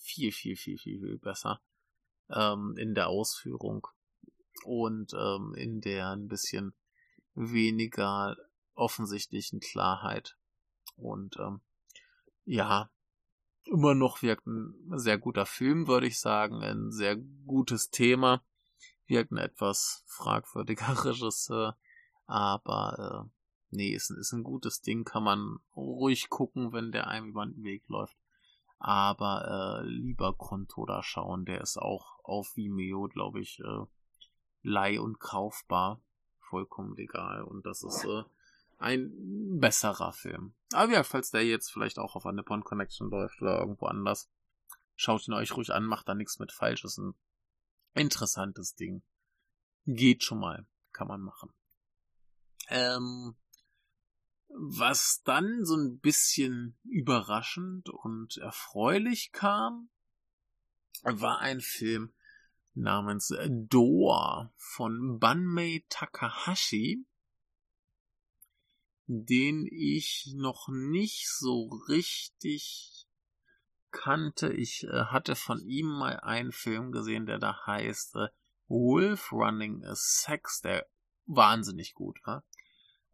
[0.00, 1.60] viel, viel, viel, viel, viel besser
[2.28, 3.86] ähm, in der Ausführung
[4.64, 6.74] und ähm, in der ein bisschen
[7.36, 8.36] weniger
[8.74, 10.36] offensichtlichen Klarheit.
[10.96, 11.60] Und ähm,
[12.44, 12.90] ja,
[13.64, 18.44] immer noch wirkt ein sehr guter Film, würde ich sagen, ein sehr gutes Thema,
[19.06, 21.76] wirkt ein etwas fragwürdiger Regisseur,
[22.26, 23.30] aber äh,
[23.70, 27.62] nee, ist, ist ein gutes Ding, kann man ruhig gucken, wenn der einem über den
[27.62, 28.16] Weg läuft.
[28.78, 33.86] Aber äh, lieber Konto da schauen, der ist auch auf Vimeo, glaube ich, äh,
[34.62, 36.02] leih- und kaufbar.
[36.48, 37.42] Vollkommen egal.
[37.42, 38.22] Und das ist äh,
[38.78, 40.54] ein besserer Film.
[40.72, 44.30] Aber ja, falls der jetzt vielleicht auch auf eine Nippon Connection läuft oder irgendwo anders,
[44.94, 46.84] schaut ihn euch ruhig an, macht da nichts mit falsch.
[46.84, 47.14] Ist ein
[47.94, 49.02] interessantes Ding.
[49.86, 51.52] Geht schon mal, kann man machen.
[52.68, 53.36] Ähm,
[54.48, 59.88] was dann so ein bisschen überraschend und erfreulich kam,
[61.02, 62.12] war ein Film
[62.76, 67.04] namens Doa von Banmei Takahashi,
[69.06, 73.06] den ich noch nicht so richtig
[73.90, 74.52] kannte.
[74.52, 78.28] Ich äh, hatte von ihm mal einen Film gesehen, der da heißt äh,
[78.68, 80.86] Wolf Running a Sex, der
[81.26, 82.44] wahnsinnig gut war.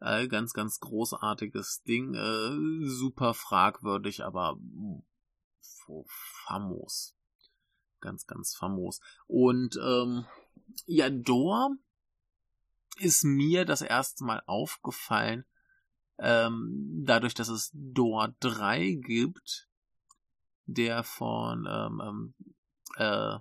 [0.00, 2.14] Äh, ganz, ganz großartiges Ding.
[2.14, 4.58] Äh, super fragwürdig, aber
[5.86, 6.04] oh,
[6.46, 7.14] famos.
[8.02, 9.00] Ganz, ganz famos.
[9.26, 10.26] Und ähm,
[10.86, 11.76] ja, Dor
[12.98, 15.46] ist mir das erste Mal aufgefallen,
[16.18, 19.68] ähm, dadurch, dass es Dor 3 gibt,
[20.66, 22.34] der von ähm, ähm,
[22.96, 23.38] äh,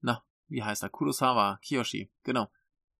[0.00, 0.90] na, wie heißt er?
[0.90, 2.48] Kurosawa Kiyoshi, genau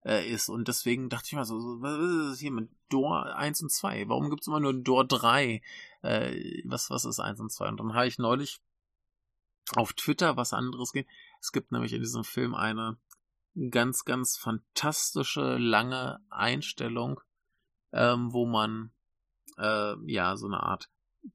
[0.06, 0.48] äh, ist.
[0.48, 4.08] Und deswegen dachte ich mal so, was ist hier mit Door 1 und 2?
[4.08, 5.60] Warum gibt's immer nur Door 3?
[6.02, 7.68] Äh, was, was ist 1 und 2?
[7.68, 8.60] Und dann habe ich neulich
[9.74, 11.08] auf Twitter was anderes gesehen.
[11.40, 12.98] Es gibt nämlich in diesem Film eine
[13.70, 17.20] ganz, ganz fantastische, lange Einstellung,
[17.92, 18.92] ähm, wo man
[19.58, 20.90] äh, ja so eine Art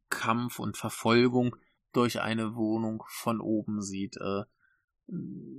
[0.10, 1.56] Kampf und Verfolgung
[1.94, 4.18] durch eine Wohnung von oben sieht.
[4.18, 4.44] Äh,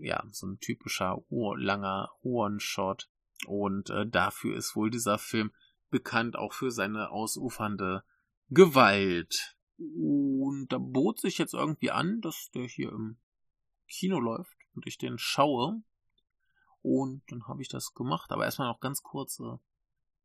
[0.00, 3.10] ja, so ein typischer langer One-Shot.
[3.46, 5.52] Und äh, dafür ist wohl dieser Film
[5.90, 8.04] bekannt, auch für seine ausufernde
[8.48, 9.56] Gewalt.
[9.96, 13.16] Und da bot sich jetzt irgendwie an, dass der hier im
[13.88, 15.82] Kino läuft und ich den schaue.
[16.82, 18.32] Und dann habe ich das gemacht.
[18.32, 19.56] Aber erstmal noch ganz kurz äh,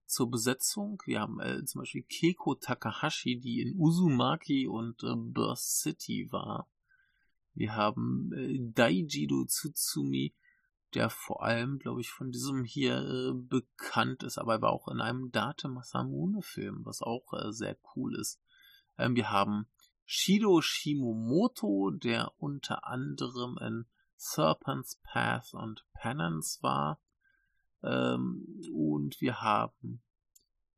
[0.05, 1.01] zur Besetzung.
[1.05, 6.69] Wir haben äh, zum Beispiel Keiko Takahashi, die in Uzumaki und äh, Burst City war.
[7.53, 10.33] Wir haben äh, Daijido Tsutsumi,
[10.93, 14.87] der vor allem, glaube ich, von diesem hier äh, bekannt ist, aber er war auch
[14.87, 18.39] in einem Date Masamune Film, was auch äh, sehr cool ist.
[18.97, 19.67] Ähm, wir haben
[20.05, 26.99] Shido Shimomoto, der unter anderem in Serpent's Path und Penance war.
[27.83, 30.01] Ähm, und wir haben,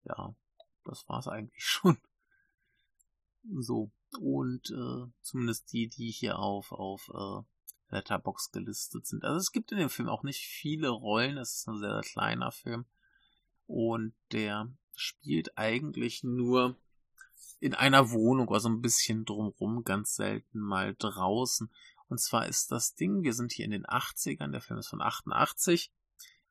[0.04, 0.36] ja,
[0.84, 1.98] das war's eigentlich schon.
[3.60, 3.92] So.
[4.20, 9.24] Und äh, zumindest die, die hier auf, auf äh, Letterbox gelistet sind.
[9.24, 12.12] Also es gibt in dem Film auch nicht viele Rollen, es ist ein sehr, sehr
[12.12, 12.86] kleiner Film.
[13.68, 16.76] Und der spielt eigentlich nur
[17.60, 21.70] in einer Wohnung, also ein bisschen drumrum, ganz selten mal draußen.
[22.08, 25.02] Und zwar ist das Ding, wir sind hier in den 80ern, der Film ist von
[25.02, 25.92] 88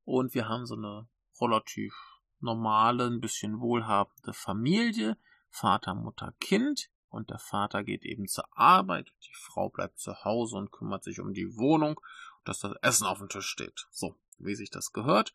[0.04, 1.08] und wir haben so eine
[1.40, 1.94] relativ
[2.40, 5.16] normale, ein bisschen wohlhabende Familie,
[5.50, 10.56] Vater, Mutter, Kind und der Vater geht eben zur Arbeit, die Frau bleibt zu Hause
[10.56, 12.00] und kümmert sich um die Wohnung,
[12.44, 13.86] dass das Essen auf dem Tisch steht.
[13.90, 15.34] So, wie sich das gehört.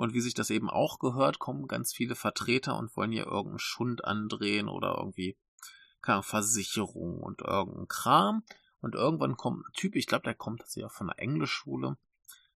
[0.00, 3.58] Und wie sich das eben auch gehört, kommen ganz viele Vertreter und wollen hier irgendeinen
[3.58, 5.36] Schund andrehen oder irgendwie
[6.00, 8.42] keine Versicherung und irgendein Kram.
[8.80, 11.98] Und irgendwann kommt ein Typ, ich glaube, der kommt auch von der Englischschule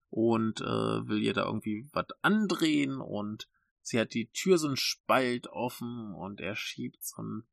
[0.08, 3.46] und äh, will ihr da irgendwie was andrehen und
[3.82, 7.46] sie hat die Tür so ein Spalt offen und er schiebt so ein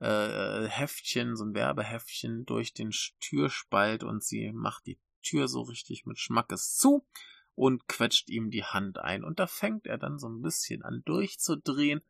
[0.00, 2.90] äh, Heftchen, so ein Werbeheftchen durch den
[3.20, 7.06] Türspalt und sie macht die Tür so richtig mit Schmackes zu
[7.60, 9.22] und quetscht ihm die Hand ein.
[9.22, 12.00] Und da fängt er dann so ein bisschen an durchzudrehen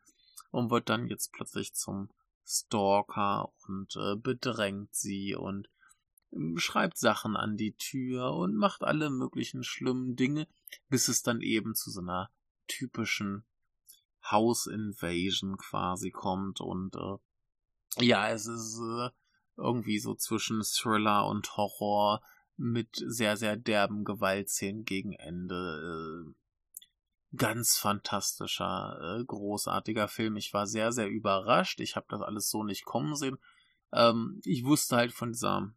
[0.53, 2.09] und wird dann jetzt plötzlich zum
[2.47, 5.69] Stalker und äh, bedrängt sie und
[6.33, 10.47] ähm, schreibt Sachen an die Tür und macht alle möglichen schlimmen Dinge,
[10.89, 12.31] bis es dann eben zu so einer
[12.69, 13.45] typischen
[14.23, 19.11] House Invasion quasi kommt und äh, ja, es ist äh,
[19.57, 22.23] irgendwie so zwischen Thriller und Horror
[22.61, 26.27] mit sehr, sehr derben Gewaltszenen gegen Ende.
[26.29, 30.37] Äh, ganz fantastischer, äh, großartiger Film.
[30.37, 31.81] Ich war sehr, sehr überrascht.
[31.81, 33.38] Ich habe das alles so nicht kommen sehen.
[33.92, 35.73] Ähm, ich wusste halt von dieser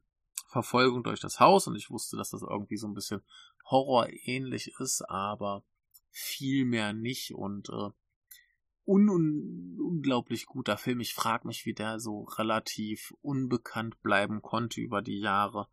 [0.47, 3.21] Verfolgung durch das Haus und ich wusste, dass das irgendwie so ein bisschen
[3.69, 5.63] horrorähnlich ist, aber
[6.09, 7.89] viel mehr nicht und äh,
[8.85, 10.99] un, un unglaublich guter Film.
[10.99, 15.69] Ich frage mich, wie der so relativ unbekannt bleiben konnte über die Jahre.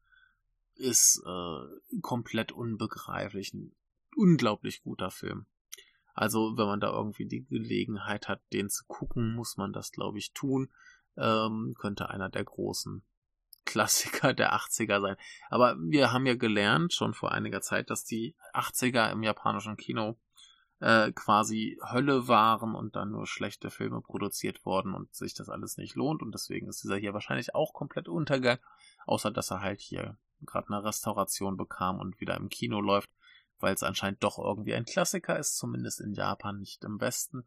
[0.80, 3.52] Ist äh, komplett unbegreiflich.
[3.52, 3.72] Ein
[4.16, 5.46] unglaublich guter Film.
[6.14, 10.18] Also, wenn man da irgendwie die Gelegenheit hat, den zu gucken, muss man das, glaube
[10.18, 10.70] ich, tun.
[11.16, 13.02] Ähm, könnte einer der großen
[13.66, 15.16] Klassiker der 80er sein.
[15.50, 20.18] Aber wir haben ja gelernt, schon vor einiger Zeit, dass die 80er im japanischen Kino
[20.80, 25.76] äh, quasi Hölle waren und dann nur schlechte Filme produziert worden und sich das alles
[25.76, 26.22] nicht lohnt.
[26.22, 28.64] Und deswegen ist dieser hier wahrscheinlich auch komplett untergegangen.
[29.06, 33.10] Außer dass er halt hier gerade eine Restauration bekam und wieder im Kino läuft,
[33.58, 37.46] weil es anscheinend doch irgendwie ein Klassiker ist, zumindest in Japan, nicht im Westen.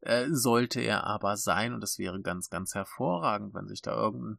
[0.00, 4.38] Äh, sollte er aber sein und es wäre ganz, ganz hervorragend, wenn sich da irgendein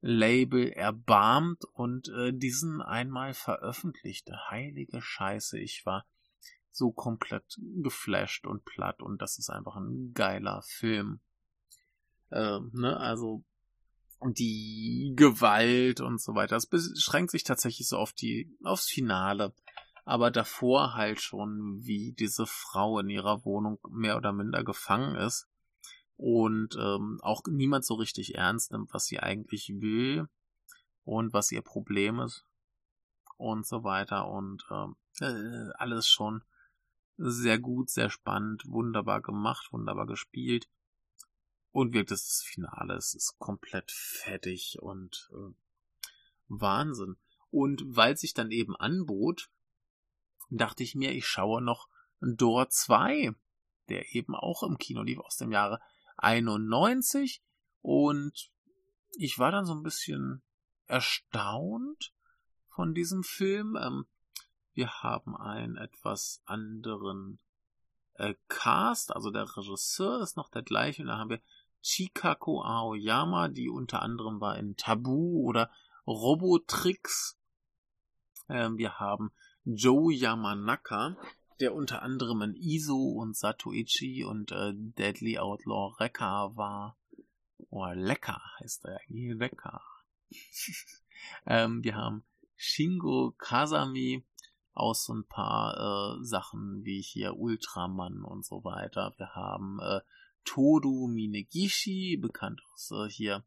[0.00, 4.36] Label erbarmt und äh, diesen einmal veröffentlichte.
[4.50, 6.06] Heilige Scheiße, ich war
[6.70, 11.20] so komplett geflasht und platt und das ist einfach ein geiler Film.
[12.30, 13.44] Ähm, ne, also
[14.24, 16.56] die Gewalt und so weiter.
[16.56, 19.52] Das beschränkt sich tatsächlich so auf die, aufs Finale.
[20.04, 25.46] Aber davor halt schon, wie diese Frau in ihrer Wohnung mehr oder minder gefangen ist
[26.16, 30.28] und ähm, auch niemand so richtig ernst nimmt, was sie eigentlich will
[31.04, 32.44] und was ihr Problem ist
[33.36, 36.42] und so weiter und ähm, äh, alles schon
[37.18, 40.68] sehr gut, sehr spannend, wunderbar gemacht, wunderbar gespielt.
[41.78, 45.54] Und wirkt das Finale, es ist komplett fettig und äh,
[46.48, 47.18] Wahnsinn.
[47.52, 49.48] Und weil sich dann eben anbot,
[50.50, 51.88] dachte ich mir, ich schaue noch
[52.20, 53.32] Door 2,
[53.88, 55.80] der eben auch im Kino lief aus dem Jahre
[56.16, 57.44] 91.
[57.80, 58.50] Und
[59.16, 60.42] ich war dann so ein bisschen
[60.86, 62.12] erstaunt
[62.66, 63.78] von diesem Film.
[63.80, 64.06] Ähm,
[64.72, 67.38] wir haben einen etwas anderen
[68.14, 71.02] äh, Cast, also der Regisseur ist noch der gleiche.
[71.02, 71.40] Und da haben wir
[71.82, 75.70] Chikako Aoyama, die unter anderem war in Tabu oder
[76.06, 77.38] Robotrix.
[78.48, 79.32] Ähm, wir haben
[79.64, 81.16] Joe Yamanaka,
[81.60, 86.96] der unter anderem in Iso und Satoichi und äh, Deadly Outlaw Rekka war.
[87.70, 89.36] Oder Lecker heißt er eigentlich.
[89.36, 89.82] Lecker.
[91.46, 92.24] ähm, wir haben
[92.56, 94.24] Shingo Kasami,
[94.78, 99.12] aus so ein paar äh, Sachen wie hier Ultraman und so weiter.
[99.16, 100.00] Wir haben äh,
[100.44, 103.44] Toru Minegishi, bekannt aus äh, hier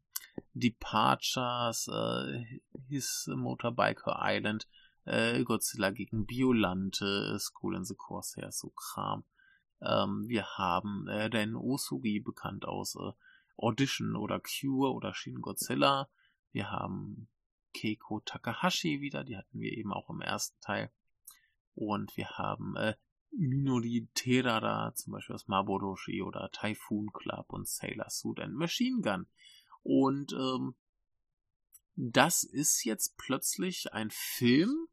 [0.54, 2.44] Departures, äh,
[2.88, 4.68] His Motorbiker Island,
[5.04, 9.24] äh, Godzilla gegen Biolante, School in the Corsair, so Kram.
[9.80, 13.12] Ähm, wir haben äh, den Osugi, bekannt aus äh,
[13.56, 16.08] Audition oder Cure oder Shin Godzilla.
[16.52, 17.28] Wir haben
[17.74, 20.92] Keiko Takahashi wieder, die hatten wir eben auch im ersten Teil.
[21.74, 22.94] Und wir haben äh,
[23.36, 29.26] Minori Terada, zum Beispiel aus Maboroshi oder Typhoon Club und Sailor Suit and Machine Gun.
[29.82, 30.74] Und ähm,
[31.96, 34.88] das ist jetzt plötzlich ein Film,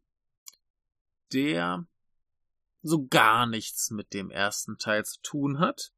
[1.34, 1.88] der
[2.82, 5.94] so gar nichts mit dem ersten Teil zu tun hat,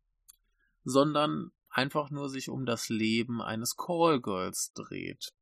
[0.84, 5.34] sondern einfach nur sich um das Leben eines Callgirls dreht.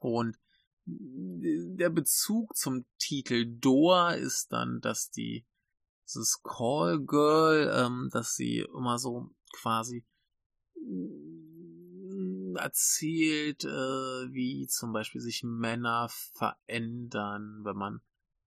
[0.00, 0.38] Und
[0.84, 5.44] der Bezug zum Titel Doa ist dann, dass die
[6.04, 10.04] dieses Call Girl, ähm, dass sie immer so quasi
[10.76, 18.00] mm, erzählt, äh, wie zum Beispiel sich Männer verändern, wenn man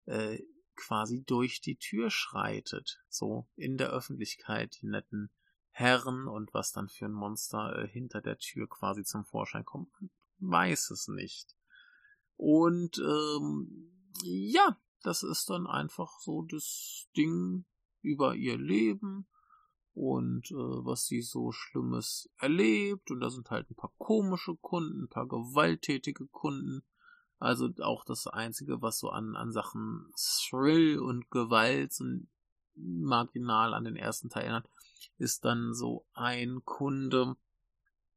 [0.06, 0.40] äh,
[0.76, 5.30] quasi durch die Tür schreitet, so in der Öffentlichkeit, die netten
[5.70, 9.90] Herren und was dann für ein Monster äh, hinter der Tür quasi zum Vorschein kommt,
[10.40, 11.56] weiß es nicht.
[12.36, 13.92] Und ähm,
[14.24, 17.66] ja, das ist dann einfach so das Ding
[18.02, 19.28] über ihr Leben
[19.94, 23.12] und äh, was sie so Schlimmes erlebt.
[23.12, 26.84] Und da sind halt ein paar komische Kunden, ein paar gewalttätige Kunden.
[27.40, 32.30] Also auch das Einzige, was so an, an Sachen Thrill und Gewalt und
[32.76, 34.70] marginal an den ersten Teil erinnert,
[35.18, 37.36] ist dann so ein Kunde,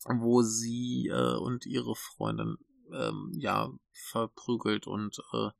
[0.05, 2.59] wo sie äh, und ihre Freundin
[2.93, 5.51] ähm, ja verprügelt und äh,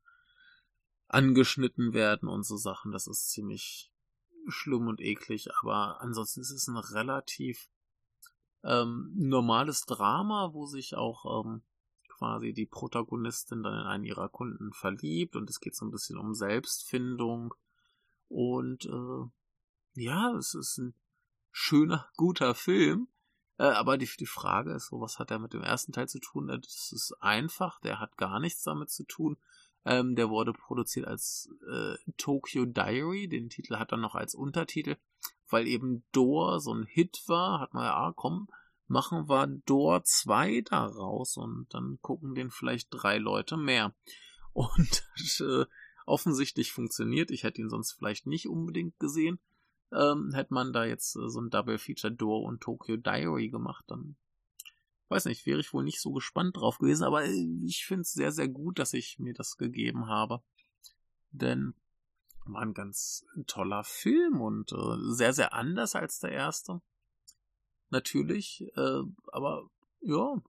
[1.15, 2.91] angeschnitten werden und so Sachen.
[2.91, 3.89] Das ist ziemlich
[4.49, 7.69] schlimm und eklig, aber ansonsten ist es ein relativ
[8.63, 11.63] ähm, normales Drama, wo sich auch ähm,
[12.09, 16.17] quasi die Protagonistin dann in einen ihrer Kunden verliebt und es geht so ein bisschen
[16.17, 17.53] um Selbstfindung
[18.27, 20.95] und äh, ja, es ist ein
[21.51, 23.07] schöner, guter Film.
[23.57, 26.19] Äh, aber die, die Frage ist so, was hat er mit dem ersten Teil zu
[26.19, 26.49] tun?
[26.49, 29.37] Äh, das ist einfach, der hat gar nichts damit zu tun.
[29.85, 34.97] Ähm, der wurde produziert als äh, Tokyo Diary, den Titel hat er noch als Untertitel,
[35.47, 38.47] weil eben Door so ein Hit war, hat man ja, ah, komm,
[38.87, 43.93] machen wir Door 2 daraus und dann gucken den vielleicht drei Leute mehr.
[44.53, 45.03] Und
[45.41, 45.65] äh,
[46.05, 47.29] offensichtlich funktioniert.
[47.29, 49.39] Ich hätte ihn sonst vielleicht nicht unbedingt gesehen.
[49.91, 53.83] Ähm, hätte man da jetzt äh, so ein Double Feature Door und Tokyo Diary gemacht,
[53.87, 54.15] dann
[55.09, 58.13] weiß nicht, wäre ich wohl nicht so gespannt drauf gewesen, aber äh, ich finde es
[58.13, 60.41] sehr, sehr gut, dass ich mir das gegeben habe.
[61.31, 61.73] Denn
[62.45, 66.81] war ein ganz toller Film und äh, sehr, sehr anders als der erste
[67.89, 69.01] natürlich, äh,
[69.31, 69.69] aber
[70.01, 70.41] ja,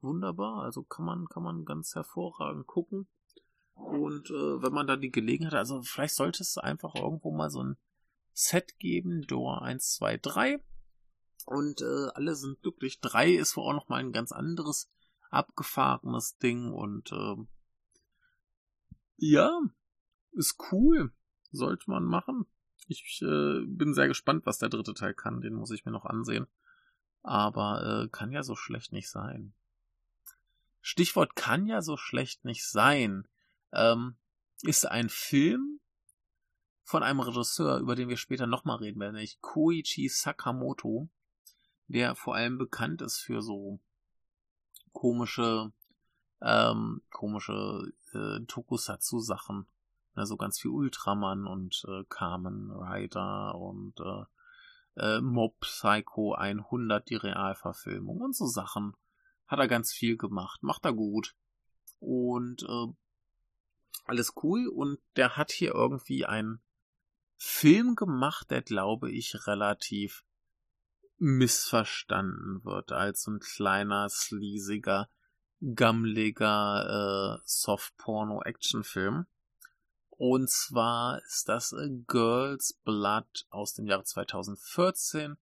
[0.00, 0.62] wunderbar.
[0.62, 3.08] Also kann man, kann man ganz hervorragend gucken.
[3.74, 7.50] Und äh, wenn man da die Gelegenheit hat, also vielleicht sollte es einfach irgendwo mal
[7.50, 7.76] so ein
[8.32, 10.60] Set geben, Door 1, 2, 3.
[11.46, 13.00] Und äh, alle sind glücklich.
[13.00, 14.90] 3 ist wohl auch nochmal ein ganz anderes,
[15.30, 16.72] abgefahrenes Ding.
[16.72, 17.36] Und äh,
[19.16, 19.58] ja,
[20.32, 21.12] ist cool.
[21.50, 22.44] Sollte man machen.
[22.88, 25.40] Ich äh, bin sehr gespannt, was der dritte Teil kann.
[25.40, 26.46] Den muss ich mir noch ansehen
[27.26, 29.52] aber äh, kann ja so schlecht nicht sein.
[30.80, 33.26] Stichwort kann ja so schlecht nicht sein.
[33.72, 34.16] Ähm,
[34.62, 35.80] ist ein Film
[36.84, 41.08] von einem Regisseur, über den wir später nochmal reden werden, nämlich Koichi Sakamoto,
[41.88, 43.80] der vor allem bekannt ist für so
[44.92, 45.72] komische,
[46.40, 49.66] ähm, komische äh, Tokusatsu-Sachen.
[50.14, 54.24] Ne, so ganz viel Ultraman und äh, Kamen Rider und äh,
[54.96, 58.94] äh, Mob Psycho 100, die Realverfilmung und so Sachen.
[59.46, 61.36] Hat er ganz viel gemacht, macht er gut.
[62.00, 62.86] Und äh,
[64.06, 64.68] alles cool.
[64.68, 66.60] Und der hat hier irgendwie einen
[67.36, 70.24] Film gemacht, der, glaube ich, relativ
[71.18, 75.08] missverstanden wird als ein kleiner, sleasiger,
[75.74, 79.26] gammeliger äh, Soft-Porno-Action-Film.
[80.10, 81.74] Und zwar ist das
[82.06, 85.36] Girl's Blood aus dem Jahre 2014.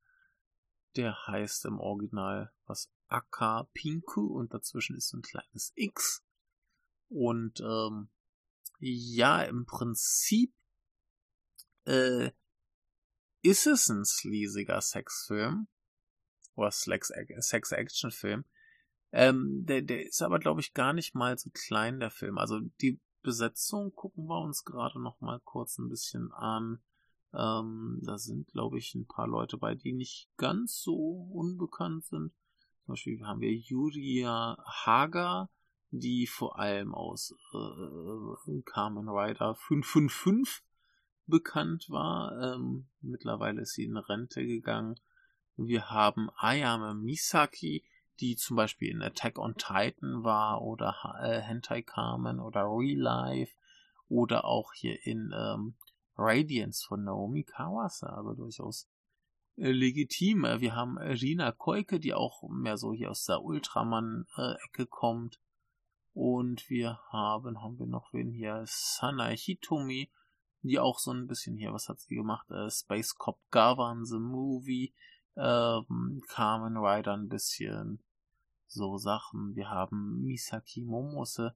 [0.96, 6.24] Der heißt im Original was Aka Pinku und dazwischen ist ein kleines X.
[7.08, 8.08] Und ähm,
[8.80, 10.52] ja, im Prinzip
[11.84, 12.30] äh,
[13.44, 15.68] ist es ein sleasiger Sexfilm
[16.54, 18.44] oder Sex-Action-Film.
[19.12, 22.38] Ähm, der, der ist aber, glaube ich, gar nicht mal so klein, der Film.
[22.38, 26.82] Also die Besetzung gucken wir uns gerade noch mal kurz ein bisschen an.
[27.34, 32.32] Ähm, da sind, glaube ich, ein paar Leute bei, die nicht ganz so unbekannt sind.
[32.84, 35.50] Zum Beispiel haben wir Julia Hager,
[35.90, 40.64] die vor allem aus äh, Carmen Rider 555
[41.26, 42.54] bekannt war.
[42.54, 44.96] Ähm, mittlerweile ist sie in Rente gegangen.
[45.56, 47.84] Wir haben Ayame Misaki,
[48.20, 53.54] die zum Beispiel in Attack on Titan war oder äh, Hentai Carmen oder Real Life
[54.08, 55.74] oder auch hier in ähm,
[56.16, 58.88] Radiance von Naomi Kawase, also durchaus
[59.56, 60.42] äh, legitim.
[60.42, 65.40] Wir haben Rina Koike, die auch mehr so hier aus der Ultraman-Ecke kommt.
[66.12, 68.62] Und wir haben, haben wir noch wen hier?
[68.66, 70.10] Sana Hitomi,
[70.68, 72.50] die auch so ein bisschen hier, was hat sie gemacht?
[72.50, 74.94] Äh, Space Cop Gavan, The Movie,
[75.36, 78.02] ähm, Kamen Rider ein bisschen
[78.66, 79.54] so Sachen.
[79.54, 81.54] Wir haben Misaki Momose,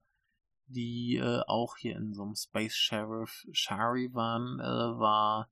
[0.67, 5.51] die äh, auch hier in so einem Space Sheriff Sharivan äh, war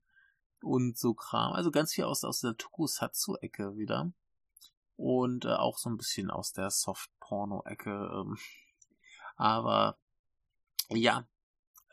[0.61, 1.53] und so Kram.
[1.53, 4.11] Also ganz viel aus, aus der Tokusatsu-Ecke wieder.
[4.95, 8.11] Und äh, auch so ein bisschen aus der Soft-Porno-Ecke.
[8.13, 8.37] Ähm.
[9.35, 9.97] Aber
[10.89, 11.27] ja,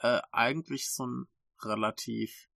[0.01, 1.29] äh, eigentlich so ein
[1.67, 2.49] relativ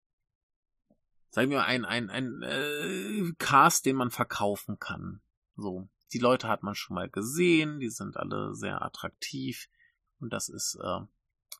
[1.30, 5.20] sagen wir ein, ein, ein äh, Cast, den man verkaufen kann.
[5.56, 5.88] So.
[6.12, 9.68] Die Leute hat man schon mal gesehen, die sind alle sehr attraktiv
[10.20, 11.00] und das ist äh,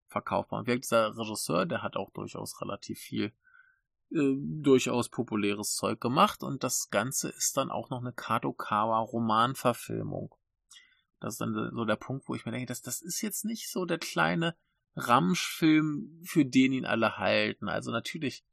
[0.07, 0.61] verkaufbar.
[0.61, 3.33] Und dieser Regisseur, der hat auch durchaus relativ viel
[4.11, 10.35] äh, durchaus populäres Zeug gemacht und das Ganze ist dann auch noch eine Kadokawa Romanverfilmung.
[11.21, 13.71] Das ist dann so der Punkt, wo ich mir denke, das, das ist jetzt nicht
[13.71, 14.57] so der kleine
[14.99, 17.69] Ramschfilm, für den ihn alle halten.
[17.69, 18.45] Also natürlich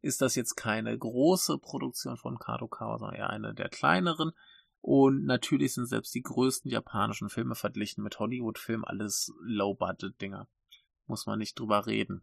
[0.00, 4.32] ist das jetzt keine große Produktion von Kadokawa, sondern eher eine der kleineren.
[4.80, 10.48] Und natürlich sind selbst die größten japanischen Filme verglichen mit Hollywood-Filmen alles Low-Budget-Dinger.
[11.06, 12.22] Muss man nicht drüber reden.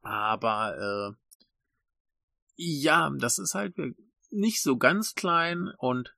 [0.00, 1.42] Aber äh,
[2.56, 3.76] ja, das ist halt
[4.30, 6.14] nicht so ganz klein und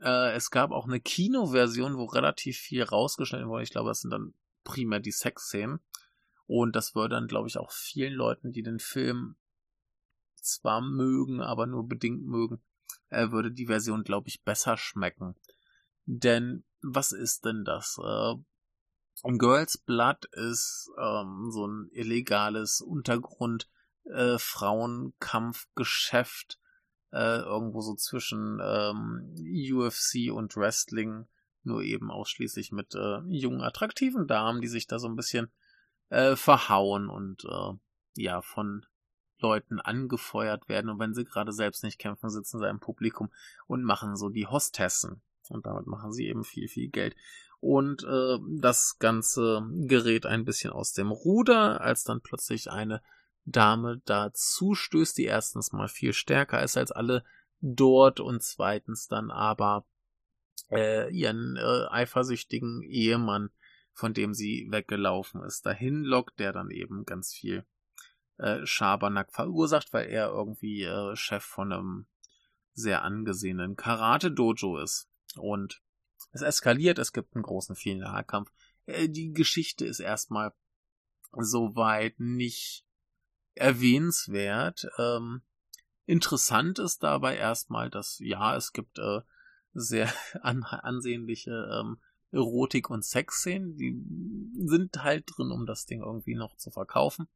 [0.00, 3.62] äh, es gab auch eine Kinoversion, wo relativ viel rausgeschnitten wurde.
[3.62, 4.34] Ich glaube, das sind dann
[4.66, 5.80] primär die Sexszenen.
[6.46, 9.36] Und das würde dann, glaube ich, auch vielen Leuten, die den Film
[10.34, 12.60] zwar mögen, aber nur bedingt mögen,
[13.08, 15.34] äh, würde die Version, glaube ich, besser schmecken.
[16.04, 17.98] Denn was ist denn das?
[18.02, 18.34] Äh,
[19.38, 23.68] Girls Blood ist ähm, so ein illegales Untergrund
[24.04, 26.60] äh, Frauenkampfgeschäft
[27.12, 29.34] äh, irgendwo so zwischen ähm,
[29.72, 31.26] UFC und Wrestling,
[31.66, 35.50] nur eben ausschließlich mit äh, jungen attraktiven Damen, die sich da so ein bisschen
[36.08, 37.72] äh, verhauen und äh,
[38.16, 38.86] ja von
[39.38, 43.30] Leuten angefeuert werden und wenn sie gerade selbst nicht kämpfen, sitzen sie im Publikum
[43.66, 45.20] und machen so die Hostessen.
[45.48, 47.14] Und damit machen sie eben viel, viel Geld.
[47.60, 53.02] Und äh, das Ganze gerät ein bisschen aus dem Ruder, als dann plötzlich eine
[53.44, 57.24] Dame dazu stößt, die erstens mal viel stärker ist als alle
[57.60, 59.86] dort und zweitens dann aber
[60.70, 63.50] äh, ihren äh, eifersüchtigen Ehemann,
[63.92, 67.64] von dem sie weggelaufen ist, dahin lockt, der dann eben ganz viel
[68.38, 72.06] äh, Schabernack verursacht, weil er irgendwie äh, Chef von einem
[72.74, 75.08] sehr angesehenen Karate-Dojo ist.
[75.36, 75.82] Und
[76.32, 78.52] es eskaliert, es gibt einen großen Finalkampf.
[78.84, 80.52] Äh, die Geschichte ist erstmal
[81.32, 82.84] soweit nicht
[83.54, 84.86] erwähnenswert.
[84.98, 85.42] Ähm,
[86.04, 89.22] interessant ist dabei erstmal, dass ja, es gibt äh,
[89.76, 90.12] sehr
[90.42, 91.98] an, ansehnliche ähm,
[92.32, 93.96] Erotik- und Sexszenen, die
[94.66, 97.28] sind halt drin, um das Ding irgendwie noch zu verkaufen.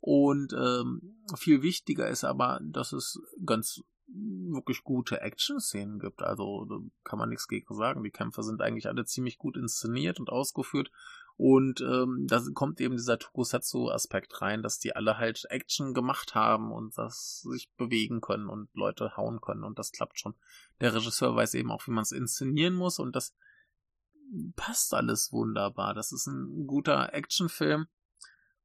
[0.00, 6.22] Und ähm, viel wichtiger ist aber, dass es ganz wirklich gute Action-Szenen gibt.
[6.22, 8.02] Also da kann man nichts gegen sagen.
[8.04, 10.90] Die Kämpfe sind eigentlich alle ziemlich gut inszeniert und ausgeführt.
[11.38, 16.72] Und ähm, da kommt eben dieser Tokusatsu-Aspekt rein, dass die alle halt Action gemacht haben
[16.72, 19.62] und das sich bewegen können und Leute hauen können.
[19.62, 20.34] Und das klappt schon.
[20.80, 23.36] Der Regisseur weiß eben auch, wie man es inszenieren muss und das
[24.56, 25.94] passt alles wunderbar.
[25.94, 27.86] Das ist ein guter Actionfilm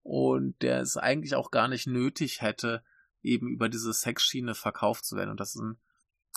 [0.01, 2.83] und der es eigentlich auch gar nicht nötig hätte,
[3.21, 5.29] eben über diese Sexschiene verkauft zu werden.
[5.29, 5.77] Und das ist ein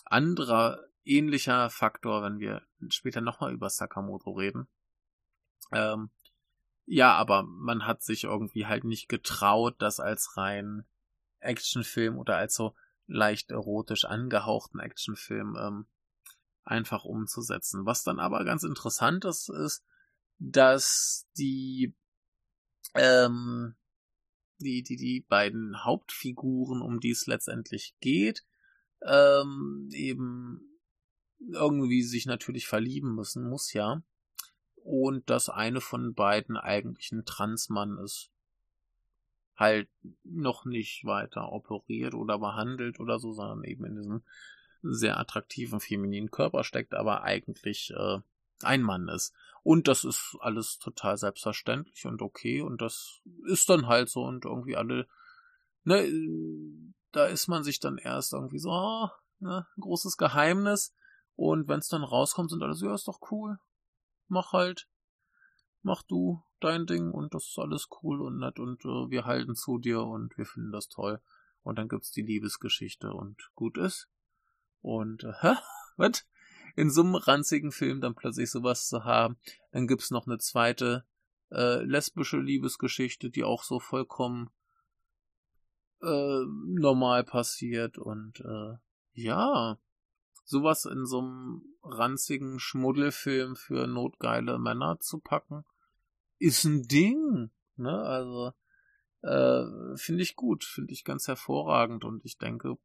[0.05, 2.61] anderer ähnlicher Faktor, wenn wir
[2.91, 4.69] später nochmal über Sakamoto reden.
[5.73, 6.11] Ähm,
[6.87, 10.87] ja, aber man hat sich irgendwie halt nicht getraut, das als rein
[11.41, 12.75] Actionfilm oder als so
[13.07, 15.87] leicht erotisch angehauchten Actionfilm ähm,
[16.65, 17.87] einfach umzusetzen.
[17.87, 19.85] Was dann aber ganz interessant ist, ist,
[20.39, 21.95] dass die
[22.95, 23.77] ähm,
[24.59, 28.45] die, die, die beiden Hauptfiguren, um die es letztendlich geht,
[29.03, 30.81] ähm, eben
[31.53, 34.03] irgendwie sich natürlich verlieben müssen, muss ja.
[34.87, 38.31] Und dass eine von beiden eigentlich ein Transmann ist.
[39.57, 39.89] Halt
[40.23, 44.23] noch nicht weiter operiert oder behandelt oder so, sondern eben in diesem
[44.83, 48.19] sehr attraktiven femininen Körper steckt, aber eigentlich äh,
[48.63, 49.35] ein Mann ist.
[49.65, 54.45] Und das ist alles total selbstverständlich und okay und das ist dann halt so und
[54.45, 55.09] irgendwie alle,
[55.83, 56.07] ne,
[57.11, 59.09] da ist man sich dann erst irgendwie so, oh,
[59.41, 60.95] ne, großes Geheimnis
[61.35, 63.59] und wenn es dann rauskommt, sind alle so, ja, ist doch cool,
[64.29, 64.89] mach halt,
[65.83, 69.55] mach du dein Ding und das ist alles cool und nett und äh, wir halten
[69.55, 71.21] zu dir und wir finden das toll
[71.63, 74.09] und dann gibt's die Liebesgeschichte und gut ist
[74.81, 75.55] und äh, hä?
[75.97, 76.27] Was?
[76.77, 79.39] in so einem ranzigen Film dann plötzlich sowas zu haben.
[79.73, 81.05] Dann gibt's noch eine zweite
[81.51, 84.51] äh, lesbische Liebesgeschichte, die auch so vollkommen
[86.03, 88.75] äh, normal passiert und äh,
[89.15, 89.79] ja,
[90.47, 95.65] sowas in so einem ranzigen Schmuddelfilm für notgeile Männer zu packen,
[96.39, 98.01] ist ein Ding, ne?
[98.03, 98.53] Also
[99.23, 102.79] äh, finde ich gut, finde ich ganz hervorragend und ich denke,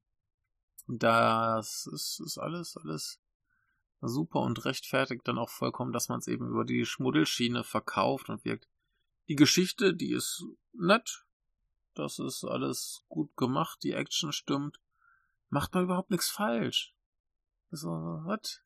[0.88, 3.22] das ist, ist alles, alles
[4.02, 8.44] super und rechtfertigt dann auch vollkommen, dass man es eben über die Schmuddelschiene verkauft und
[8.44, 8.68] wirkt.
[9.28, 10.44] Die Geschichte, die ist
[10.74, 11.26] nett.
[11.94, 13.84] Das ist alles gut gemacht.
[13.84, 14.80] Die Action stimmt.
[15.50, 16.96] Macht man überhaupt nichts falsch.
[17.72, 18.62] So, was?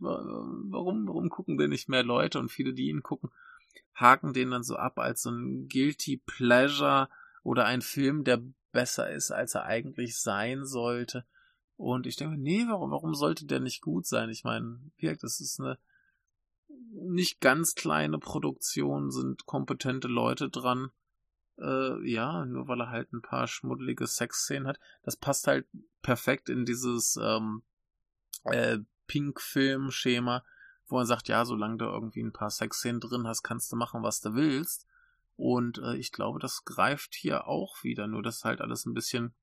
[0.00, 3.30] Warum, warum gucken denn nicht mehr Leute und viele, die ihn gucken,
[3.94, 7.08] haken den dann so ab als so ein guilty pleasure
[7.42, 11.26] oder ein Film, der besser ist, als er eigentlich sein sollte.
[11.76, 14.30] Und ich denke, nee, warum, warum sollte der nicht gut sein?
[14.30, 14.80] Ich meine,
[15.20, 15.78] das ist eine
[16.92, 20.90] nicht ganz kleine Produktion, sind kompetente Leute dran.
[21.58, 24.80] Äh, ja, nur weil er halt ein paar schmuddelige Sexszenen hat.
[25.02, 25.66] Das passt halt
[26.02, 27.62] perfekt in dieses ähm,
[28.44, 30.44] äh, Pink-Film-Schema,
[30.86, 34.02] wo er sagt, ja, solange du irgendwie ein paar Sexszenen drin hast, kannst du machen,
[34.02, 34.86] was du willst.
[35.36, 39.34] Und äh, ich glaube, das greift hier auch wieder, nur dass halt alles ein bisschen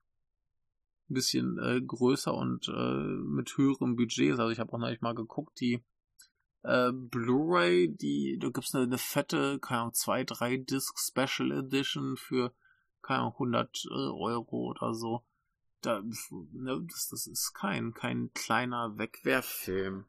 [1.12, 4.32] ein bisschen äh, größer und äh, mit höherem Budget.
[4.32, 5.84] Also ich habe auch neulich mal geguckt, die
[6.64, 12.18] äh, Blu-ray, die, da gibt's eine, eine fette, keine Ahnung, zwei, drei Disc Special Edition
[12.18, 12.54] für,
[13.02, 15.24] keine Ahnung, 100 äh, Euro oder so.
[15.82, 16.02] Da,
[16.54, 20.06] ne, das, das ist kein, kein kleiner Wegwerffilm.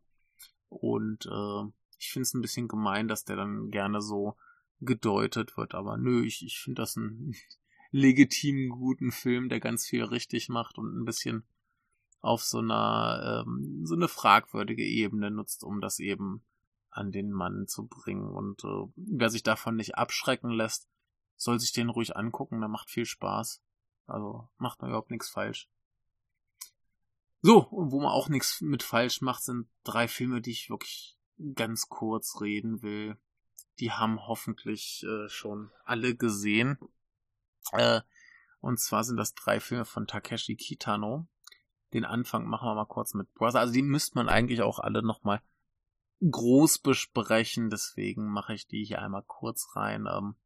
[0.69, 4.37] Und äh, ich finde es ein bisschen gemein, dass der dann gerne so
[4.81, 7.35] gedeutet wird, aber nö, ich, ich finde das einen
[7.91, 11.45] legitimen, guten Film, der ganz viel richtig macht und ein bisschen
[12.21, 16.43] auf so einer ähm, so eine fragwürdige Ebene nutzt, um das eben
[16.91, 18.29] an den Mann zu bringen.
[18.29, 20.89] Und äh, wer sich davon nicht abschrecken lässt,
[21.37, 23.63] soll sich den ruhig angucken, der macht viel Spaß.
[24.07, 25.69] Also macht man überhaupt nichts falsch.
[27.41, 31.19] So, und wo man auch nichts mit falsch macht, sind drei Filme, die ich wirklich
[31.55, 33.17] ganz kurz reden will.
[33.81, 36.79] Die haben hoffentlich äh, schon alle gesehen.
[37.73, 38.03] Äh,
[38.61, 41.27] und zwar sind das drei Filme von Takeshi Kitano
[41.93, 43.61] den Anfang machen wir mal kurz mit Brother.
[43.61, 45.43] Also die müsste man eigentlich auch alle nochmal
[46.21, 50.07] groß besprechen, deswegen mache ich die hier einmal kurz rein.
[50.11, 50.37] Ähm,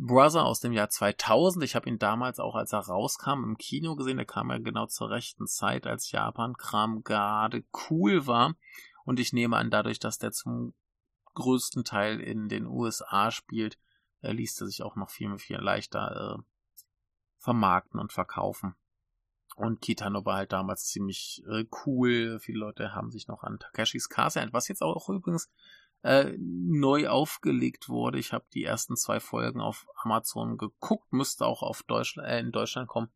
[0.00, 3.96] Brother aus dem Jahr 2000, ich habe ihn damals auch, als er rauskam, im Kino
[3.96, 8.54] gesehen, der kam ja genau zur rechten Zeit, als Japan-Kram gerade cool war.
[9.04, 10.72] Und ich nehme an, dadurch, dass der zum
[11.34, 13.76] größten Teil in den USA spielt,
[14.22, 16.42] äh, ließ er sich auch noch viel, viel leichter äh,
[17.38, 18.76] vermarkten und verkaufen.
[19.56, 22.38] Und Kitano war halt damals ziemlich äh, cool.
[22.38, 25.50] Viele Leute haben sich noch an Takeshis Castle was jetzt auch übrigens
[26.02, 28.18] äh, neu aufgelegt wurde.
[28.18, 32.52] Ich habe die ersten zwei Folgen auf Amazon geguckt, müsste auch auf Deutschland, äh, in
[32.52, 33.10] Deutschland kommen.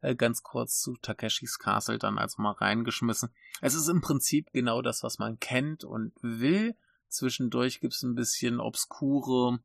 [0.00, 3.30] Äh, ganz kurz zu Takeshis Castle dann also mal reingeschmissen.
[3.60, 6.74] Es ist im Prinzip genau das, was man kennt und will.
[7.08, 9.58] Zwischendurch gibt's ein bisschen obskure,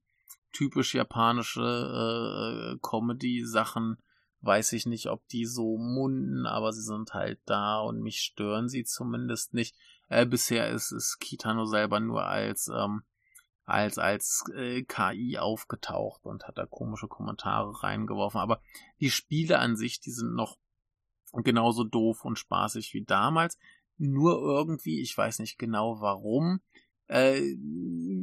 [0.51, 3.97] typisch japanische äh, Comedy-Sachen
[4.45, 8.69] weiß ich nicht, ob die so munden, aber sie sind halt da und mich stören
[8.69, 9.75] sie zumindest nicht.
[10.07, 13.03] Äh, bisher ist, ist Kitano selber nur als, ähm,
[13.65, 18.39] als, als äh, KI aufgetaucht und hat da komische Kommentare reingeworfen.
[18.39, 18.61] Aber
[18.99, 20.57] die Spiele an sich, die sind noch
[21.33, 23.57] genauso doof und spaßig wie damals.
[23.97, 26.61] Nur irgendwie, ich weiß nicht genau warum,
[27.07, 27.41] äh,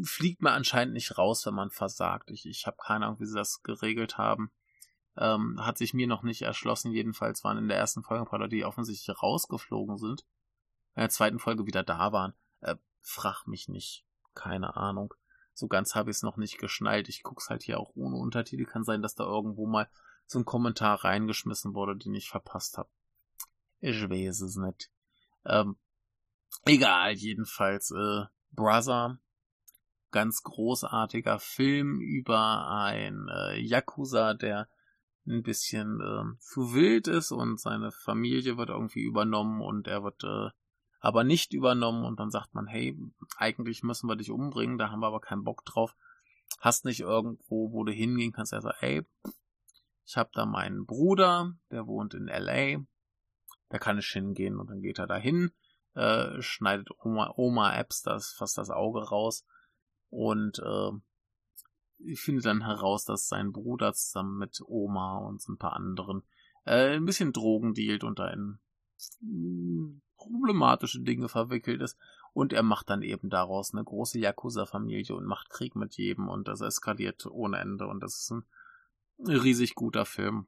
[0.05, 2.31] fliegt man anscheinend nicht raus, wenn man versagt.
[2.31, 4.51] Ich, ich habe keine Ahnung, wie sie das geregelt haben.
[5.17, 6.93] Ähm, hat sich mir noch nicht erschlossen.
[6.93, 10.25] Jedenfalls waren in der ersten Folge ein paar Leute, die offensichtlich rausgeflogen sind.
[10.95, 12.35] In der zweiten Folge wieder da waren.
[12.61, 14.05] Äh, frag mich nicht.
[14.35, 15.15] Keine Ahnung.
[15.55, 17.09] So ganz habe ich es noch nicht geschnallt.
[17.09, 18.65] Ich guck's halt hier auch ohne Untertitel.
[18.65, 19.89] Kann sein, dass da irgendwo mal
[20.27, 22.89] so ein Kommentar reingeschmissen wurde, den ich verpasst habe.
[23.81, 24.91] Ich weiß es nicht.
[25.45, 25.77] Ähm,
[26.65, 27.91] egal, jedenfalls.
[27.91, 29.19] Äh, Brother.
[30.11, 34.69] Ganz großartiger Film über ein äh, Yakuza, der
[35.27, 40.23] ein bisschen äh, zu wild ist und seine Familie wird irgendwie übernommen und er wird
[40.25, 40.51] äh,
[41.03, 42.05] aber nicht übernommen.
[42.05, 42.97] Und dann sagt man, hey,
[43.37, 45.95] eigentlich müssen wir dich umbringen, da haben wir aber keinen Bock drauf.
[46.61, 49.05] Hast nicht irgendwo, wo du hingehen kannst, er sagt, hey,
[50.07, 52.85] ich habe da meinen Bruder, der wohnt in LA,
[53.69, 54.59] da kann ich hingehen.
[54.59, 55.51] Und dann geht er dahin,
[55.95, 59.45] äh, schneidet Oma, Oma Apps das fast das Auge raus.
[60.09, 66.23] Und äh, findet dann heraus, dass sein Bruder zusammen mit Oma und ein paar anderen
[66.65, 68.61] äh, ein bisschen Drogen dealt und da in
[70.23, 71.99] problematische Dinge verwickelt ist.
[72.33, 76.49] Und er macht dann eben daraus eine große Yakuza-Familie und macht Krieg mit jedem und
[76.49, 77.87] das eskaliert ohne Ende.
[77.87, 78.45] Und das ist ein
[79.27, 80.47] riesig guter Film,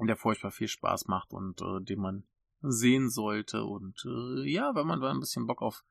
[0.00, 2.24] der furchtbar viel Spaß macht und äh, den man
[2.62, 3.64] sehen sollte.
[3.64, 5.84] Und äh, ja, wenn man da ein bisschen Bock auf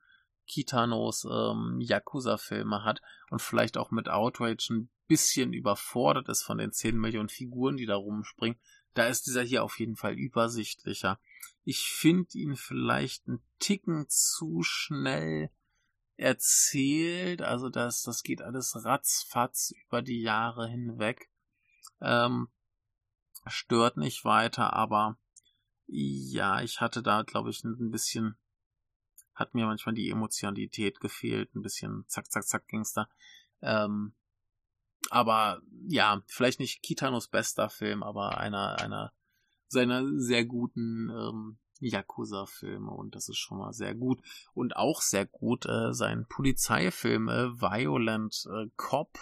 [0.46, 3.00] Kitanos ähm, Yakuza-Filme hat
[3.30, 7.86] und vielleicht auch mit Outrage ein bisschen überfordert ist von den 10 Millionen Figuren, die
[7.86, 8.58] da rumspringen,
[8.94, 11.18] da ist dieser hier auf jeden Fall übersichtlicher.
[11.64, 15.50] Ich finde ihn vielleicht ein Ticken zu schnell
[16.16, 21.30] erzählt, also das, das geht alles ratzfatz über die Jahre hinweg.
[22.00, 22.48] Ähm,
[23.46, 25.18] stört nicht weiter, aber
[25.86, 28.38] ja, ich hatte da, glaube ich, ein bisschen
[29.34, 33.08] hat mir manchmal die Emotionalität gefehlt, ein bisschen zack, zack, zack ging's da.
[33.62, 34.14] Ähm,
[35.10, 39.12] aber ja, vielleicht nicht Kitanos bester Film, aber einer, einer
[39.74, 44.22] seiner sehr guten ähm, Yakuza-Filme und das ist schon mal sehr gut.
[44.54, 49.18] Und auch sehr gut äh, sein Polizeifilm äh, Violent äh, Cop.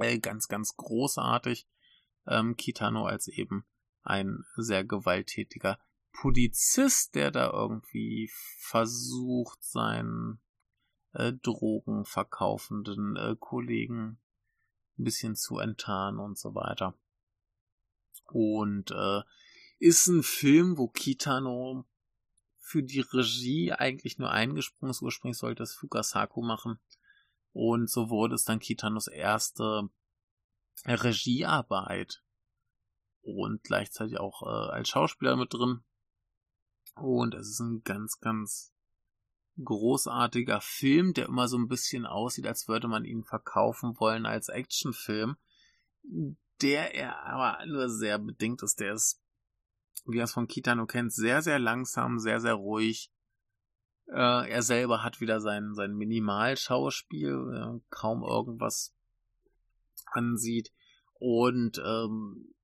[0.00, 1.68] Äh, ganz, ganz großartig.
[2.26, 3.64] Ähm, Kitano als eben
[4.02, 5.78] ein sehr gewalttätiger
[6.12, 10.40] Polizist, der da irgendwie versucht, seinen
[11.12, 14.18] äh, drogenverkaufenden äh, Kollegen
[14.98, 16.94] ein bisschen zu enttarnen und so weiter.
[18.32, 19.22] Und äh,
[19.78, 21.84] ist ein Film, wo Kitano
[22.58, 25.02] für die Regie eigentlich nur eingesprungen ist.
[25.02, 26.80] Ursprünglich sollte es Fukasaku machen.
[27.52, 29.88] Und so wurde es dann Kitanos erste
[30.84, 32.22] Regiearbeit.
[33.22, 35.80] Und gleichzeitig auch äh, als Schauspieler mit drin.
[36.96, 38.72] Und es ist ein ganz, ganz
[39.62, 44.48] großartiger Film, der immer so ein bisschen aussieht, als würde man ihn verkaufen wollen als
[44.48, 45.36] Actionfilm,
[46.62, 48.80] der er aber nur sehr bedingt ist.
[48.80, 49.22] Der ist,
[50.06, 53.10] wie er es von Kitano kennt, sehr, sehr langsam, sehr, sehr ruhig.
[54.08, 58.94] Äh, er selber hat wieder sein, sein Minimalschauspiel, äh, kaum irgendwas
[60.06, 60.72] ansieht.
[61.14, 62.54] Und ähm,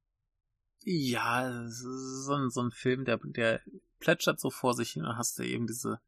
[0.85, 3.61] ja, so ein, so ein Film, der, der
[3.99, 6.01] plätschert so vor sich hin, da hast du eben diese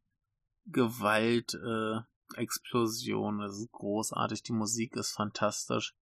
[0.67, 2.01] Gewalt, äh,
[2.37, 5.95] Explosion, das ist großartig, die Musik ist fantastisch.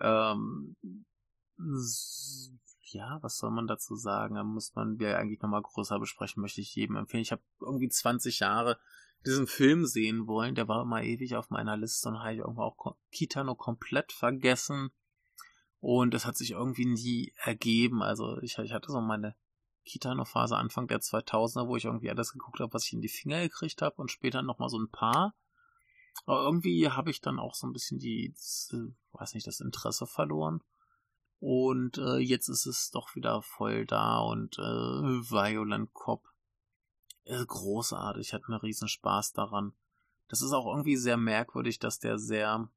[0.00, 0.76] Ähm,
[2.82, 4.36] ja, was soll man dazu sagen?
[4.36, 7.22] Da muss man ja eigentlich nochmal größer besprechen, möchte ich jedem empfehlen.
[7.22, 8.78] Ich habe irgendwie 20 Jahre
[9.26, 12.62] diesen Film sehen wollen, der war immer ewig auf meiner Liste und habe ich irgendwo
[12.62, 14.90] auch Kitano komplett vergessen.
[15.80, 18.02] Und es hat sich irgendwie nie ergeben.
[18.02, 19.34] Also ich, ich hatte so meine
[19.84, 23.40] Kitano-Phase Anfang der 2000er, wo ich irgendwie alles geguckt habe, was ich in die Finger
[23.40, 25.34] gekriegt habe und später nochmal so ein paar.
[26.26, 28.74] Aber irgendwie habe ich dann auch so ein bisschen die, das,
[29.12, 30.62] weiß nicht, das Interesse verloren.
[31.40, 36.26] Und äh, jetzt ist es doch wieder voll da und äh, Violent Cop
[37.24, 39.74] äh, großartig, hat mir riesen Spaß daran.
[40.28, 42.68] Das ist auch irgendwie sehr merkwürdig, dass der sehr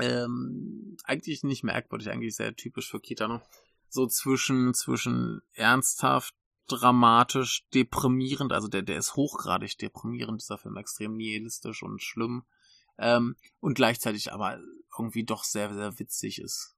[0.00, 3.42] ähm, eigentlich nicht merkwürdig, eigentlich sehr typisch für Kitano
[3.88, 6.34] so zwischen, zwischen ernsthaft,
[6.68, 12.44] dramatisch, deprimierend, also der, der ist hochgradig deprimierend, dieser Film extrem nihilistisch und schlimm,
[12.98, 14.60] ähm, und gleichzeitig aber
[14.96, 16.76] irgendwie doch sehr, sehr witzig ist.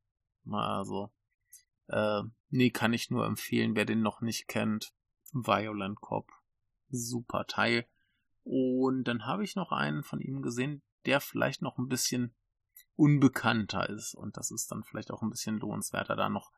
[0.51, 1.11] Also,
[1.89, 4.93] äh, nee, kann ich nur empfehlen, wer den noch nicht kennt.
[5.32, 6.30] Violent Cop.
[6.91, 7.87] Super Teil.
[8.45, 12.35] Und dann habe ich noch einen von ihm gesehen, der vielleicht noch ein bisschen
[12.95, 14.14] unbekannter ist.
[14.14, 16.53] Und das ist dann vielleicht auch ein bisschen lohnenswerter, da noch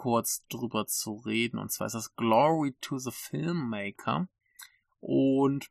[0.00, 1.58] kurz drüber zu reden.
[1.58, 4.28] Und zwar ist das Glory to the Filmmaker.
[4.98, 5.70] Und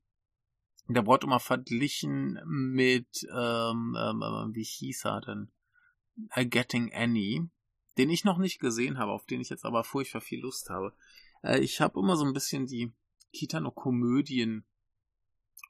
[0.88, 5.52] der wurde immer verglichen mit, ähm, ähm, ähm wie hieß er denn?
[6.30, 7.50] A Getting Annie,
[7.98, 10.94] den ich noch nicht gesehen habe, auf den ich jetzt aber furchtbar viel Lust habe.
[11.42, 12.94] Äh, ich habe immer so ein bisschen die
[13.34, 14.64] Kitano-Komödien,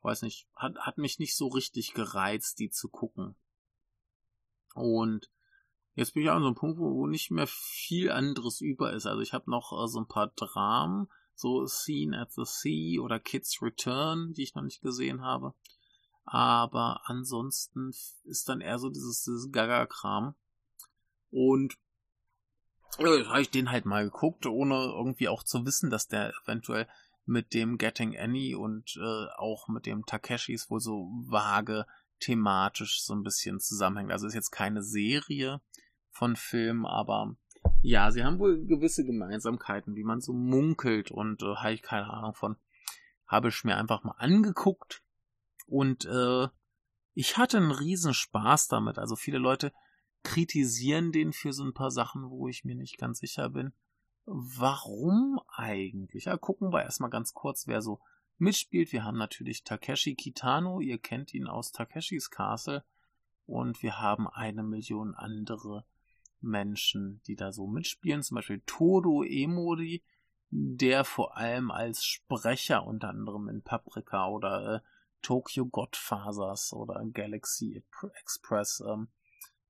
[0.01, 3.35] weiß nicht, hat, hat mich nicht so richtig gereizt, die zu gucken.
[4.73, 5.31] Und
[5.95, 9.05] Jetzt bin ich auch an so einem Punkt, wo nicht mehr viel anderes über ist.
[9.05, 13.19] Also ich habe noch äh, so ein paar Dramen, so Scene at the Sea oder
[13.19, 15.53] Kids Return, die ich noch nicht gesehen habe.
[16.25, 17.91] Aber ansonsten
[18.23, 20.35] ist dann eher so dieses, dieses Gaga-Kram.
[21.31, 21.77] Und
[22.99, 26.87] ja, habe ich den halt mal geguckt, ohne irgendwie auch zu wissen, dass der eventuell
[27.25, 31.85] mit dem Getting Annie und äh, auch mit dem Takeshis wohl so vage
[32.19, 34.11] thematisch so ein bisschen zusammenhängt.
[34.11, 35.61] Also ist jetzt keine Serie,
[36.19, 37.35] von Filmen, aber
[37.81, 42.09] ja, sie haben wohl gewisse Gemeinsamkeiten, wie man so munkelt und äh, habe ich keine
[42.09, 42.57] Ahnung von.
[43.25, 45.03] Habe ich mir einfach mal angeguckt
[45.67, 46.47] und äh,
[47.13, 48.97] ich hatte einen riesen Spaß damit.
[48.97, 49.71] Also viele Leute
[50.23, 53.71] kritisieren den für so ein paar Sachen, wo ich mir nicht ganz sicher bin.
[54.25, 56.25] Warum eigentlich?
[56.25, 57.99] Ja, gucken wir erstmal ganz kurz, wer so
[58.39, 58.91] mitspielt.
[58.91, 62.83] Wir haben natürlich Takeshi Kitano, ihr kennt ihn aus Takeshis Castle.
[63.45, 65.83] Und wir haben eine Million andere
[66.39, 68.21] Menschen, die da so mitspielen.
[68.21, 70.03] Zum Beispiel Todo Emori,
[70.51, 74.79] der vor allem als Sprecher unter anderem in Paprika oder äh,
[75.21, 77.83] Tokyo Godfathers oder Galaxy
[78.21, 79.09] Express ähm,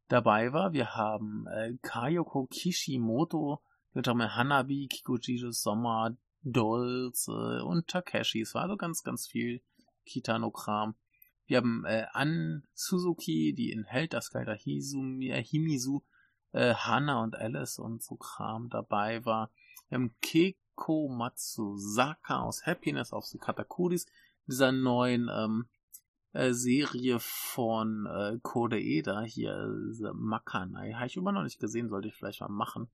[0.07, 0.73] dabei war.
[0.73, 3.61] Wir haben äh, Kayoko Kishimoto,
[3.93, 8.41] unter anderem Hanabi, Kikuji's Sommer, Äh, und Takeshi.
[8.41, 9.61] Es war also ganz, ganz viel
[10.05, 10.95] Kitano-Kram.
[11.45, 16.01] Wir haben äh, An Suzuki, die in Held das Geiler äh, Himisu
[16.51, 19.51] äh, Hannah und Alice und so Kram dabei war.
[19.89, 24.05] Wir haben Keiko Matsuzaka aus Happiness of the Katakuris,
[24.47, 25.67] dieser neuen ähm,
[26.33, 30.93] äh, Serie von äh, Kodeeda hier, äh, Makanai.
[30.93, 32.89] Habe ich immer noch nicht gesehen, sollte ich vielleicht mal machen.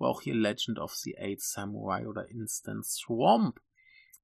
[0.00, 3.60] Aber auch hier Legend of the Eight Samurai oder Instant Swamp.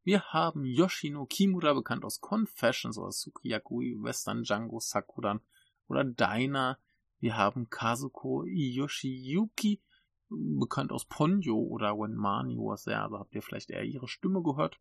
[0.05, 5.41] Wir haben Yoshino Kimura, bekannt aus Confessions oder Sukiyakui, Western Django Sakuran
[5.87, 6.79] oder Diner.
[7.21, 9.83] Wir haben Kazuko Yoshiyuki,
[10.31, 14.43] bekannt aus Ponyo oder When Mani was there, also habt ihr vielleicht eher ihre Stimme
[14.43, 14.81] gehört.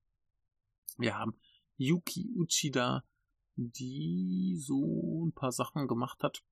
[0.98, 1.38] Wir haben
[1.76, 3.04] Yuki Uchida,
[3.58, 6.46] die so ein paar Sachen gemacht hat.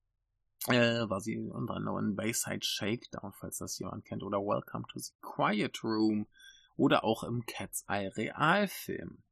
[0.68, 5.12] Äh, war sie unter anderem Bayside Shakedown, falls das jemand kennt, oder Welcome to the
[5.20, 6.26] Quiet Room
[6.76, 9.22] oder auch im Cat's Eye Realfilm.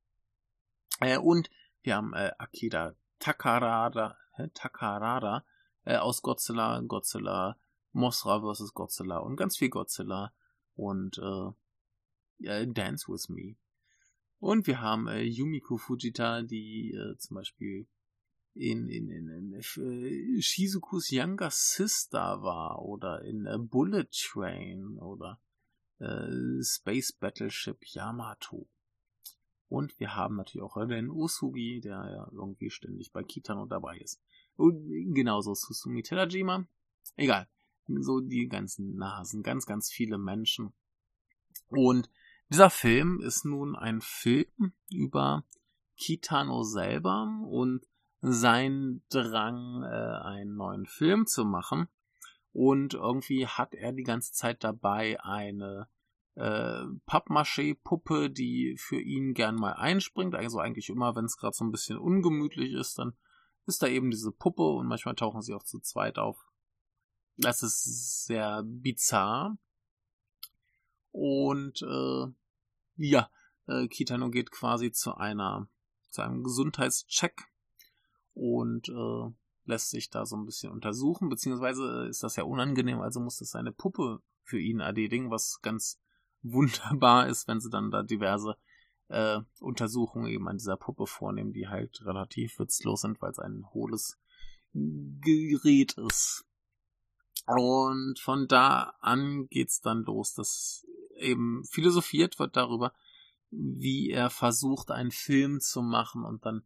[1.01, 1.49] Äh, und
[1.83, 5.45] wir haben äh, Akira Takarada, äh, Takarada
[5.85, 7.57] äh, aus Godzilla, Godzilla,
[7.93, 8.75] Mothra vs.
[8.75, 10.33] Godzilla und ganz viel Godzilla
[10.75, 13.57] und äh, Dance With Me.
[14.39, 17.87] Und wir haben äh, Yumiko Fujita, die äh, zum Beispiel
[18.55, 25.41] in, in, in, in äh, Shizukus Younger Sister war oder in äh, Bullet Train oder
[25.99, 28.69] äh, Space Battleship Yamato.
[29.69, 34.21] Und wir haben natürlich auch den Usugi, der ja irgendwie ständig bei Kitano dabei ist.
[34.57, 36.67] Und genauso Susumi Terajima.
[37.17, 37.49] Egal.
[37.87, 40.75] So die ganzen Nasen, ganz, ganz viele Menschen.
[41.69, 42.11] Und
[42.51, 45.45] dieser Film ist nun ein Film über
[45.97, 47.87] Kitano selber und
[48.23, 51.89] sein Drang, äh, einen neuen Film zu machen.
[52.53, 55.89] Und irgendwie hat er die ganze Zeit dabei eine
[56.35, 60.35] äh, Pappmaché-Puppe, die für ihn gern mal einspringt.
[60.35, 63.15] Also eigentlich immer, wenn es gerade so ein bisschen ungemütlich ist, dann
[63.67, 66.47] ist da eben diese Puppe und manchmal tauchen sie auch zu zweit auf.
[67.37, 69.57] Das ist sehr bizarr.
[71.11, 72.27] Und äh,
[72.97, 73.31] ja,
[73.67, 75.69] äh, Kitano geht quasi zu einer
[76.11, 77.52] zu einem Gesundheitscheck
[78.35, 79.31] und äh,
[79.65, 83.51] lässt sich da so ein bisschen untersuchen, beziehungsweise ist das ja unangenehm, also muss das
[83.51, 86.01] seine Puppe für ihn erledigen, was ganz
[86.43, 88.57] wunderbar ist, wenn sie dann da diverse
[89.09, 93.65] äh, Untersuchungen eben an dieser Puppe vornehmen, die halt relativ witzlos sind, weil es ein
[93.73, 94.19] hohles
[94.73, 96.45] Gerät ist.
[97.47, 102.93] Und von da an geht's dann los, dass eben philosophiert wird darüber,
[103.51, 106.65] wie er versucht, einen Film zu machen und dann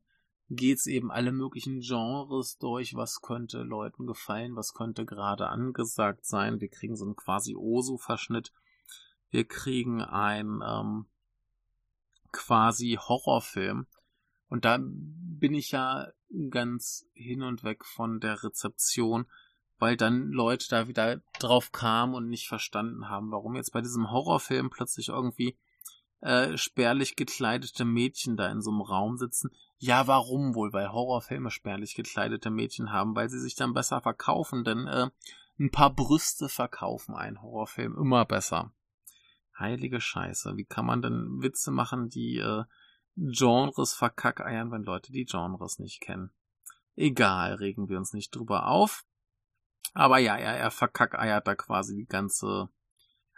[0.49, 6.61] geht's eben alle möglichen Genres durch, was könnte Leuten gefallen, was könnte gerade angesagt sein.
[6.61, 8.53] Wir kriegen so einen quasi Osu-Verschnitt.
[9.31, 11.07] Wir kriegen einen ähm,
[12.31, 13.87] quasi Horrorfilm.
[14.49, 16.09] Und da bin ich ja
[16.51, 19.27] ganz hin und weg von der Rezeption,
[19.79, 24.11] weil dann Leute da wieder drauf kamen und nicht verstanden haben, warum jetzt bei diesem
[24.11, 25.57] Horrorfilm plötzlich irgendwie
[26.27, 29.51] äh, spärlich gekleidete Mädchen da in so einem Raum sitzen.
[29.79, 30.73] Ja, warum wohl?
[30.73, 35.09] Weil Horrorfilme spärlich gekleidete Mädchen haben, weil sie sich dann besser verkaufen, denn äh,
[35.61, 38.73] ein paar Brüste verkaufen einen Horrorfilm immer besser.
[39.57, 42.65] Heilige Scheiße, wie kann man denn Witze machen, die äh,
[43.17, 46.33] Genres verkackeiern, wenn Leute die Genres nicht kennen?
[46.97, 49.05] Egal, regen wir uns nicht drüber auf.
[49.95, 52.69] Aber ja, er, er verkackeiert da quasi die ganze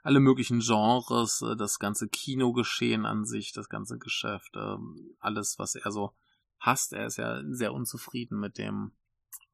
[0.08, 5.74] alle möglichen Genres, äh, das ganze Kinogeschehen an sich, das ganze Geschäft, ähm, alles, was
[5.74, 6.14] er so
[6.58, 6.94] hasst.
[6.94, 8.92] Er ist ja sehr unzufrieden mit dem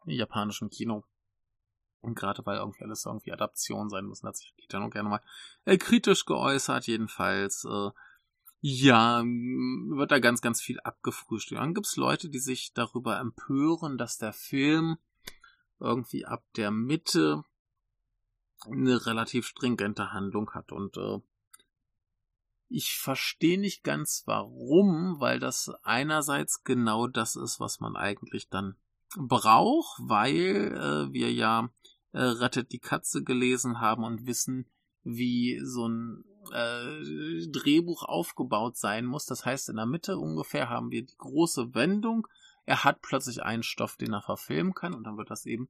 [0.07, 1.03] japanischen Kino.
[2.03, 5.21] Und gerade weil irgendwie alles irgendwie Adaption sein muss, hat sich Kita noch gerne mal
[5.65, 7.65] äh, kritisch geäußert, jedenfalls.
[7.65, 7.91] Äh,
[8.61, 11.61] ja, wird da ganz, ganz viel abgefrühstückt.
[11.61, 14.99] Dann gibt's Leute, die sich darüber empören, dass der Film
[15.81, 17.43] irgendwie ab der Mitte
[18.67, 21.19] eine relativ stringente Handlung hat und äh,
[22.69, 28.77] ich verstehe nicht ganz warum, weil das einerseits genau das ist, was man eigentlich dann
[29.17, 31.71] braucht, weil äh, wir ja
[32.13, 34.67] äh, Rettet die Katze gelesen haben und wissen,
[35.03, 39.27] wie so ein äh, Drehbuch aufgebaut sein muss.
[39.27, 42.27] Das heißt, in der Mitte ungefähr haben wir die große Wendung.
[42.67, 45.69] Er hat plötzlich einen Stoff, den er verfilmen kann und dann wird das eben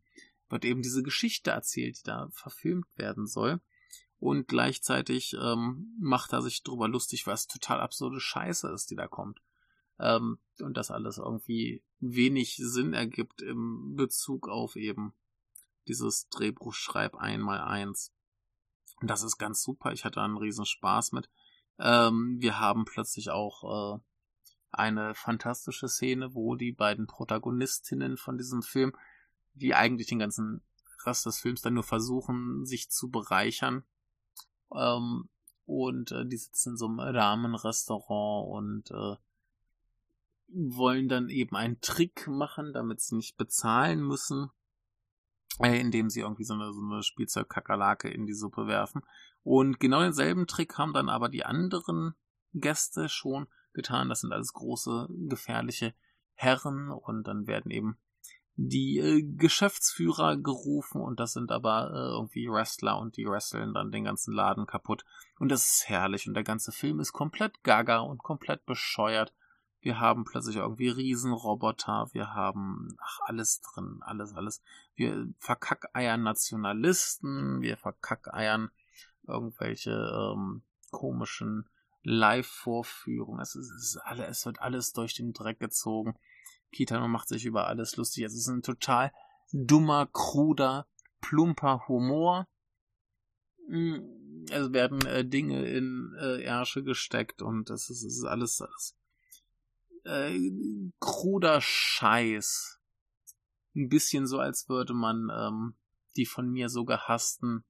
[0.48, 3.60] wird eben diese Geschichte erzählt, die da verfilmt werden soll.
[4.18, 9.06] Und gleichzeitig ähm, macht er sich drüber lustig, was total absurde Scheiße ist, die da
[9.06, 9.40] kommt.
[9.98, 15.14] Ähm, und das alles irgendwie wenig Sinn ergibt im Bezug auf eben
[15.88, 18.12] dieses Drehbuch Schreib einmal eins.
[19.00, 19.92] Und das ist ganz super.
[19.92, 21.28] Ich hatte einen riesen Spaß mit.
[21.78, 24.00] Ähm, wir haben plötzlich auch äh,
[24.70, 28.92] eine fantastische Szene, wo die beiden Protagonistinnen von diesem Film
[29.54, 30.62] die eigentlich den ganzen
[31.04, 33.84] Rest des Films dann nur versuchen, sich zu bereichern.
[34.72, 35.28] Ähm,
[35.66, 39.16] und äh, die sitzen in so einem Rahmenrestaurant und äh,
[40.48, 44.50] wollen dann eben einen Trick machen, damit sie nicht bezahlen müssen,
[45.60, 49.02] äh, indem sie irgendwie so eine, so eine Spielzeugkakerlake in die Suppe werfen.
[49.42, 52.14] Und genau denselben Trick haben dann aber die anderen
[52.52, 54.08] Gäste schon getan.
[54.08, 55.94] Das sind alles große, gefährliche
[56.34, 57.98] Herren und dann werden eben
[58.56, 63.90] die äh, Geschäftsführer gerufen und das sind aber äh, irgendwie Wrestler und die wresteln dann
[63.90, 65.04] den ganzen Laden kaputt
[65.38, 69.34] und das ist herrlich und der ganze Film ist komplett gaga und komplett bescheuert.
[69.80, 74.62] Wir haben plötzlich irgendwie Riesenroboter, wir haben ach, alles drin, alles, alles.
[74.94, 78.70] Wir verkackeiern Nationalisten, wir verkackeiern
[79.26, 81.68] irgendwelche ähm, komischen
[82.02, 83.40] Live-Vorführungen.
[83.40, 86.14] Es, ist, es, ist alle, es wird alles durch den Dreck gezogen.
[86.74, 88.24] Kitano macht sich über alles lustig.
[88.24, 89.12] Es ist ein total
[89.52, 90.86] dummer, kruder,
[91.20, 92.48] plumper Humor.
[93.68, 98.60] Mm, es werden äh, Dinge in äh, Ärsche gesteckt und es ist, es ist alles,
[98.60, 98.96] alles
[100.04, 100.38] äh,
[101.00, 102.80] kruder Scheiß.
[103.74, 105.74] Ein bisschen so, als würde man ähm,
[106.16, 107.64] die von mir so gehassten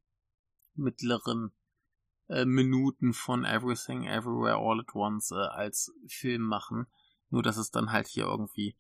[0.74, 1.52] mittleren
[2.28, 6.86] äh, Minuten von Everything Everywhere All at Once äh, als Film machen.
[7.30, 8.76] Nur dass es dann halt hier irgendwie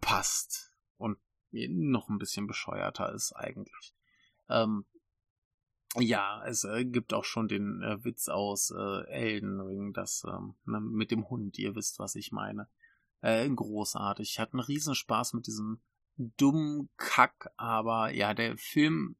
[0.00, 1.18] passt und
[1.52, 3.94] noch ein bisschen bescheuerter ist eigentlich.
[4.48, 4.84] Ähm,
[5.96, 10.54] ja, es äh, gibt auch schon den äh, Witz aus äh, Elden Ring, das ähm,
[10.64, 12.68] ne, mit dem Hund, ihr wisst, was ich meine.
[13.22, 14.30] Äh, großartig.
[14.30, 15.82] Ich hatte einen Riesenspaß mit diesem
[16.16, 19.16] dummen Kack, aber ja, der Film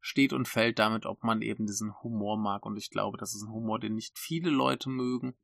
[0.00, 2.64] steht und fällt damit, ob man eben diesen Humor mag.
[2.64, 5.34] Und ich glaube, das ist ein Humor, den nicht viele Leute mögen.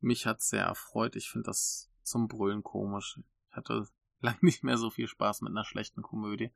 [0.00, 1.16] Mich hat sehr erfreut.
[1.16, 3.20] Ich finde das zum Brüllen komisch.
[3.50, 3.88] Ich hatte
[4.20, 6.50] lange nicht mehr so viel Spaß mit einer schlechten Komödie.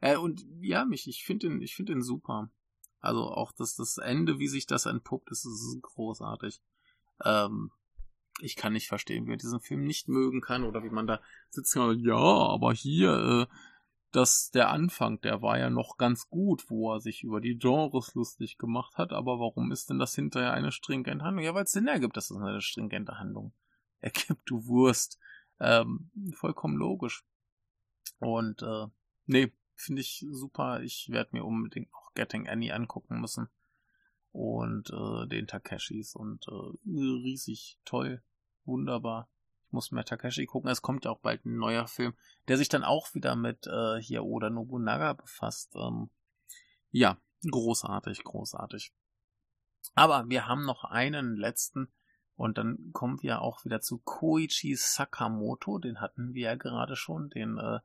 [0.00, 2.50] Äh, und ja, mich, ich finde ihn, ich finde ihn super.
[3.00, 6.60] Also auch das, das Ende, wie sich das entpuppt, ist, ist großartig.
[7.24, 7.70] Ähm,
[8.40, 11.20] ich kann nicht verstehen, wie man diesen Film nicht mögen kann oder wie man da
[11.50, 13.54] sitzt und ja, aber hier, äh,
[14.12, 18.14] dass der Anfang, der war ja noch ganz gut, wo er sich über die Genres
[18.14, 21.44] lustig gemacht hat, aber warum ist denn das hinterher eine stringente Handlung?
[21.44, 23.52] Ja, weil es Sinn ergibt, dass es eine stringente Handlung
[24.28, 25.18] ergibt, du Wurst.
[25.58, 27.24] Ähm, vollkommen logisch.
[28.18, 28.86] Und äh,
[29.26, 30.80] nee, finde ich super.
[30.80, 33.48] Ich werde mir unbedingt auch Getting Annie angucken müssen.
[34.32, 38.22] Und äh, den Takeshis und äh, riesig toll,
[38.64, 39.28] wunderbar
[39.72, 40.70] muss mehr Takeshi gucken.
[40.70, 42.14] Es kommt ja auch bald ein neuer Film,
[42.48, 45.74] der sich dann auch wieder mit äh, hier Oda Nobunaga befasst.
[45.76, 46.10] Ähm,
[46.90, 48.92] ja, großartig, großartig.
[49.94, 51.88] Aber wir haben noch einen letzten
[52.40, 55.76] und dann kommen wir auch wieder zu Koichi Sakamoto.
[55.76, 57.80] Den hatten wir ja gerade schon, den äh,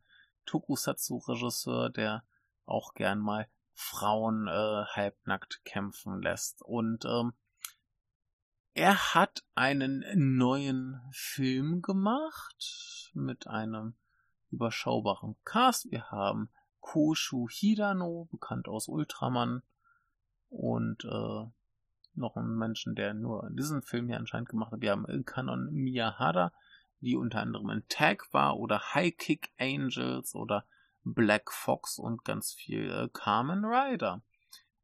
[0.45, 2.23] Tokusatsu-Regisseur, der
[2.65, 6.61] auch gern mal Frauen äh, halbnackt kämpfen lässt.
[6.61, 7.33] Und ähm,
[8.73, 10.05] er hat einen
[10.37, 13.95] neuen Film gemacht mit einem
[14.51, 15.91] überschaubaren Cast.
[15.91, 16.49] Wir haben
[16.79, 19.63] Koshu Hirano, bekannt aus Ultraman,
[20.47, 21.45] und äh,
[22.17, 24.81] noch einen Menschen, der nur diesen Film hier anscheinend gemacht hat.
[24.81, 26.51] Wir haben Kanon Miyahara,
[26.99, 30.65] die unter anderem in Tag war, oder High Kick Angels oder
[31.03, 34.23] Black Fox und ganz viel äh, Carmen Rider.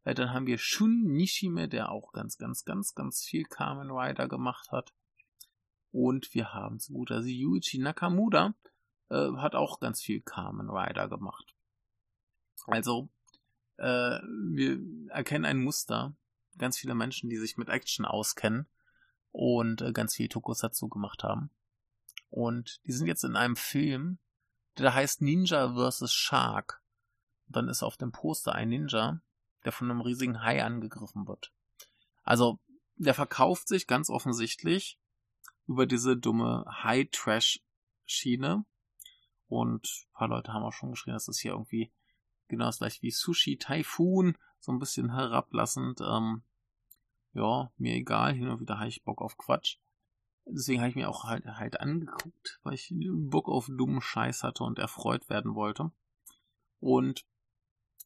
[0.04, 4.28] Äh, dann haben wir Shun Nishime, der auch ganz, ganz, ganz, ganz viel Kamen Rider
[4.28, 4.94] gemacht hat.
[5.92, 8.54] Und wir haben zu guter Yuichi Nakamura,
[9.10, 11.56] äh, hat auch ganz viel Kamen Rider gemacht.
[12.68, 13.10] Also,
[13.78, 14.80] äh, wir
[15.10, 16.16] erkennen ein Muster.
[16.58, 18.68] Ganz viele Menschen, die sich mit Action auskennen
[19.32, 21.50] und äh, ganz viel Tokusatsu gemacht haben.
[22.30, 24.20] Und die sind jetzt in einem Film,
[24.78, 26.14] der heißt Ninja vs.
[26.14, 26.82] Shark.
[27.48, 29.22] Und dann ist auf dem Poster ein Ninja,
[29.66, 31.52] der von einem riesigen Hai angegriffen wird.
[32.24, 32.60] Also,
[32.96, 35.00] der verkauft sich ganz offensichtlich
[35.68, 38.66] über diese dumme High-Trash-Schiene.
[39.48, 41.92] Und ein paar Leute haben auch schon geschrieben, dass das hier irgendwie
[42.48, 46.00] genau das gleiche wie Sushi Typhoon, so ein bisschen herablassend.
[46.02, 46.44] Ähm,
[47.34, 49.78] ja, mir egal, hin und wieder habe ich Bock auf Quatsch.
[50.46, 54.64] Deswegen habe ich mir auch halt, halt angeguckt, weil ich Bock auf dummen Scheiß hatte
[54.64, 55.92] und erfreut werden wollte.
[56.80, 57.26] Und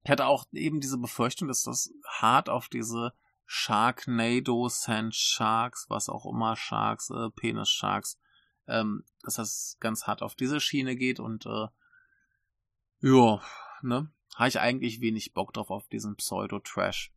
[0.04, 3.14] ich hatte auch eben diese Befürchtung, dass das hart auf diese
[3.46, 8.20] Sharknado, Sand Sharks, was auch immer, Sharks, äh, Penis Sharks,
[8.68, 11.68] ähm, dass das ganz hart auf diese Schiene geht und äh,
[13.02, 13.42] ja,
[13.82, 17.12] ne, habe ich eigentlich wenig Bock drauf auf diesen Pseudo-Trash.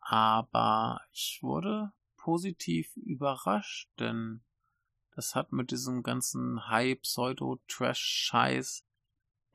[0.00, 4.42] Aber ich wurde positiv überrascht, denn
[5.14, 8.86] das hat mit diesem ganzen High-Pseudo-Trash-Scheiß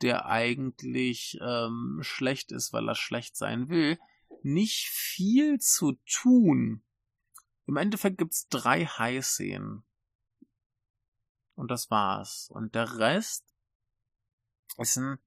[0.02, 3.98] der eigentlich ähm, schlecht ist, weil er schlecht sein will,
[4.42, 6.82] nicht viel zu tun.
[7.66, 9.84] Im Endeffekt gibt's drei High-Szenen.
[11.54, 12.48] Und das war's.
[12.50, 13.44] Und der Rest
[14.78, 15.18] ist ein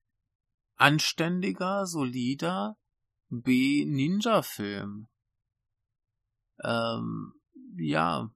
[0.75, 2.77] anständiger, solider
[3.29, 5.07] B-Ninja-Film.
[6.63, 7.33] Ähm,
[7.77, 8.29] ja,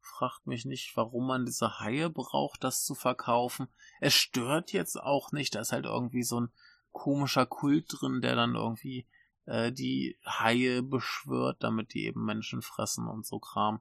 [0.00, 3.68] fragt mich nicht, warum man diese Haie braucht, das zu verkaufen.
[4.00, 6.52] Es stört jetzt auch nicht, da ist halt irgendwie so ein
[6.92, 9.06] komischer Kult drin, der dann irgendwie
[9.46, 13.80] äh, die Haie beschwört, damit die eben Menschen fressen und so Kram.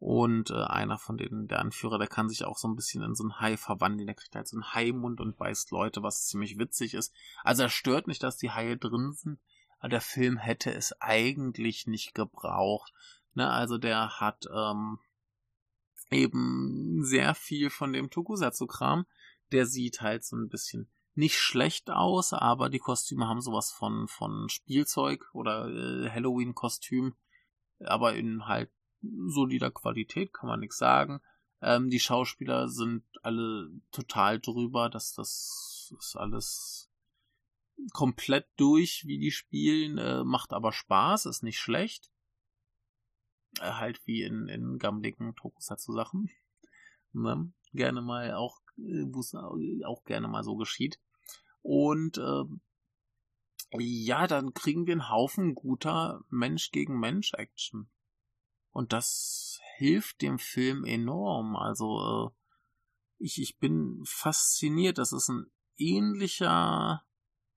[0.00, 3.14] Und äh, einer von denen, der Anführer, der kann sich auch so ein bisschen in
[3.14, 4.06] so einen Hai verwandeln.
[4.06, 7.14] Der kriegt halt so einen Haimund und beißt Leute, was ziemlich witzig ist.
[7.44, 9.38] Also er stört nicht, dass die Haie drin sind,
[9.78, 12.94] aber der Film hätte es eigentlich nicht gebraucht.
[13.34, 15.00] Ne, also der hat ähm,
[16.10, 19.04] eben sehr viel von dem Tokusatsu-Kram.
[19.52, 24.08] Der sieht halt so ein bisschen nicht schlecht aus, aber die Kostüme haben sowas von,
[24.08, 27.16] von Spielzeug oder äh, Halloween-Kostüm,
[27.80, 28.70] aber in halt
[29.02, 31.20] solider Qualität, kann man nichts sagen.
[31.62, 36.90] Ähm, die Schauspieler sind alle total drüber, dass das ist alles
[37.92, 42.10] komplett durch, wie die spielen, äh, macht aber Spaß, ist nicht schlecht.
[43.58, 46.30] Äh, halt wie in, in gammeligen Tokusatsu-Sachen.
[47.12, 47.52] Ne?
[47.72, 51.00] Gerne mal auch, äh, wo es auch gerne mal so geschieht.
[51.62, 52.44] Und äh,
[53.78, 57.90] ja, dann kriegen wir einen Haufen guter Mensch gegen Mensch Action.
[58.72, 61.56] Und das hilft dem Film enorm.
[61.56, 64.98] Also äh, ich, ich bin fasziniert.
[64.98, 67.04] Das ist ein ähnlicher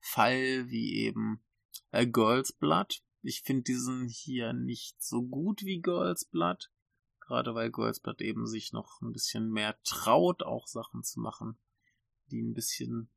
[0.00, 1.44] Fall wie eben
[1.90, 3.02] äh, Girls Blood.
[3.22, 6.70] Ich finde diesen hier nicht so gut wie Girls Blood.
[7.20, 11.58] Gerade weil Girls Blood eben sich noch ein bisschen mehr traut, auch Sachen zu machen,
[12.30, 13.08] die ein bisschen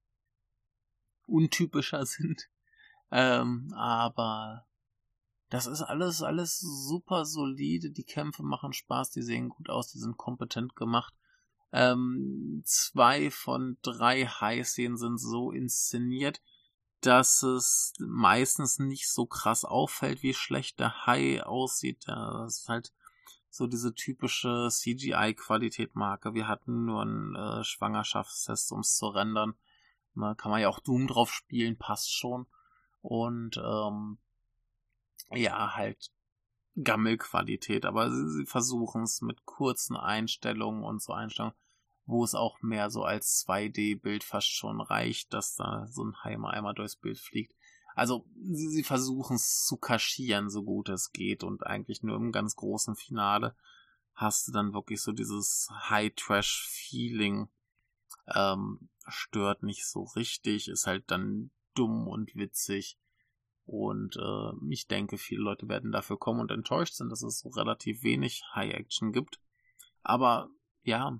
[1.25, 2.49] untypischer sind.
[3.11, 4.67] Ähm, aber
[5.49, 7.91] das ist alles, alles super solide.
[7.91, 11.13] Die Kämpfe machen Spaß, die sehen gut aus, die sind kompetent gemacht.
[11.71, 16.41] Ähm, zwei von drei High-Szenen sind so inszeniert,
[17.01, 22.03] dass es meistens nicht so krass auffällt, wie schlecht der High aussieht.
[22.07, 22.93] Das ist halt
[23.49, 26.33] so diese typische CGI-Qualität-Marke.
[26.33, 29.55] Wir hatten nur einen äh, Schwangerschaftstest, um es zu rendern.
[30.15, 32.47] Da kann man ja auch Doom drauf spielen, passt schon.
[33.01, 34.17] Und ähm,
[35.32, 36.11] ja, halt
[36.82, 41.57] Gammelqualität, aber sie, versuchen es mit kurzen Einstellungen und so Einstellungen,
[42.05, 46.51] wo es auch mehr so als 2D-Bild fast schon reicht, dass da so ein Heimer
[46.51, 47.55] einmal durchs Bild fliegt.
[47.95, 52.32] Also sie, sie versuchen es zu kaschieren, so gut es geht und eigentlich nur im
[52.32, 53.55] ganz großen Finale
[54.13, 57.49] hast du dann wirklich so dieses High-Trash-Feeling.
[58.28, 62.97] Ähm, stört nicht so richtig, ist halt dann dumm und witzig.
[63.68, 67.49] Und äh, ich denke, viele Leute werden dafür kommen und enttäuscht sind, dass es so
[67.49, 69.41] relativ wenig High Action gibt.
[70.03, 70.49] Aber
[70.84, 71.20] ja,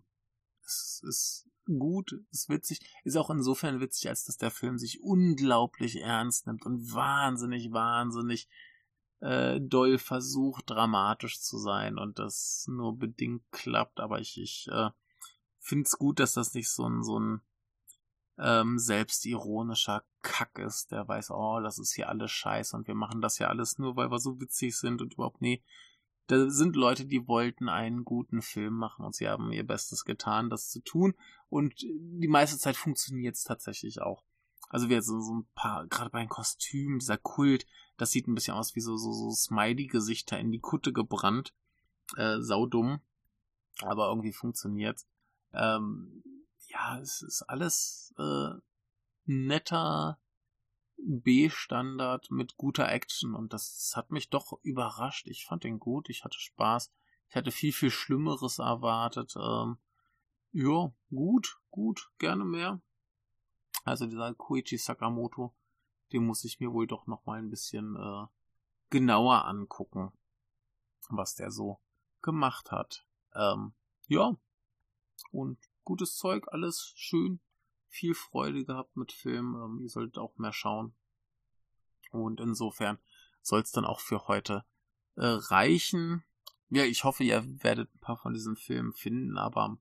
[0.66, 5.98] es ist gut, ist witzig, ist auch insofern witzig, als dass der Film sich unglaublich
[5.98, 8.48] ernst nimmt und wahnsinnig, wahnsinnig
[9.20, 14.00] äh, doll versucht, dramatisch zu sein und das nur bedingt klappt.
[14.00, 14.90] Aber ich, ich äh,
[15.60, 17.42] finde es gut, dass das nicht so ein, so ein
[18.40, 23.22] ähm, selbstironischer Kack ist, der weiß, oh, das ist hier alles scheiße und wir machen
[23.22, 25.64] das ja alles nur, weil wir so witzig sind und überhaupt, nee.
[26.28, 30.50] Da sind Leute, die wollten einen guten Film machen und sie haben ihr Bestes getan,
[30.50, 31.16] das zu tun.
[31.48, 34.26] Und die meiste Zeit funktioniert es tatsächlich auch.
[34.68, 37.66] Also wir so, so ein paar, gerade bei den Kostümen, dieser Kult,
[37.96, 41.54] das sieht ein bisschen aus wie so, so, so Smiley-Gesichter in die Kutte gebrannt.
[42.18, 43.00] Äh, saudumm.
[43.82, 45.08] Aber irgendwie funktioniert's.
[45.54, 46.24] Ähm,
[46.78, 48.54] ja, es ist alles äh,
[49.26, 50.20] netter
[50.98, 55.28] B-Standard mit guter Action und das hat mich doch überrascht.
[55.28, 56.92] Ich fand den gut, ich hatte Spaß.
[57.30, 59.36] Ich hatte viel, viel Schlimmeres erwartet.
[59.36, 59.78] Ähm,
[60.52, 62.82] ja, gut, gut, gerne mehr.
[63.84, 65.54] Also dieser Koichi Sakamoto,
[66.14, 68.26] den muss ich mir wohl doch noch mal ein bisschen äh,
[68.90, 70.12] genauer angucken,
[71.10, 71.80] was der so
[72.22, 73.06] gemacht hat.
[73.36, 73.74] Ähm,
[74.08, 74.36] ja,
[75.32, 77.40] und gutes Zeug, alles schön,
[77.88, 79.56] viel Freude gehabt mit Film.
[79.56, 80.94] Ähm, ihr solltet auch mehr schauen.
[82.12, 83.00] Und insofern
[83.42, 84.66] soll es dann auch für heute
[85.16, 86.26] äh, reichen.
[86.70, 89.78] Ja, ich hoffe, ihr werdet ein paar von diesen Filmen finden, aber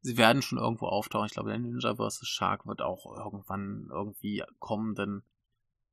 [0.00, 1.26] sie werden schon irgendwo auftauchen.
[1.26, 2.26] Ich glaube, der Ninja vs.
[2.26, 5.22] Shark wird auch irgendwann irgendwie kommen, denn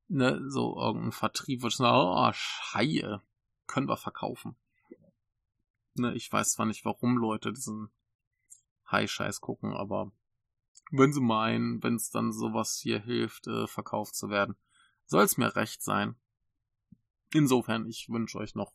[0.08, 3.20] ne, so irgendein Vertrieb wird sagen, oh, Scheiße,
[3.66, 4.56] können wir verkaufen.
[5.92, 7.90] Ne, ich weiß zwar nicht, warum Leute diesen
[8.90, 10.12] High-Scheiß gucken, aber
[10.90, 14.56] wenn sie meinen, wenn es dann sowas hier hilft, äh, verkauft zu werden,
[15.06, 16.16] soll es mir recht sein.
[17.32, 18.72] Insofern, ich wünsche euch noch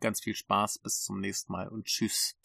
[0.00, 2.36] ganz viel Spaß, bis zum nächsten Mal und tschüss.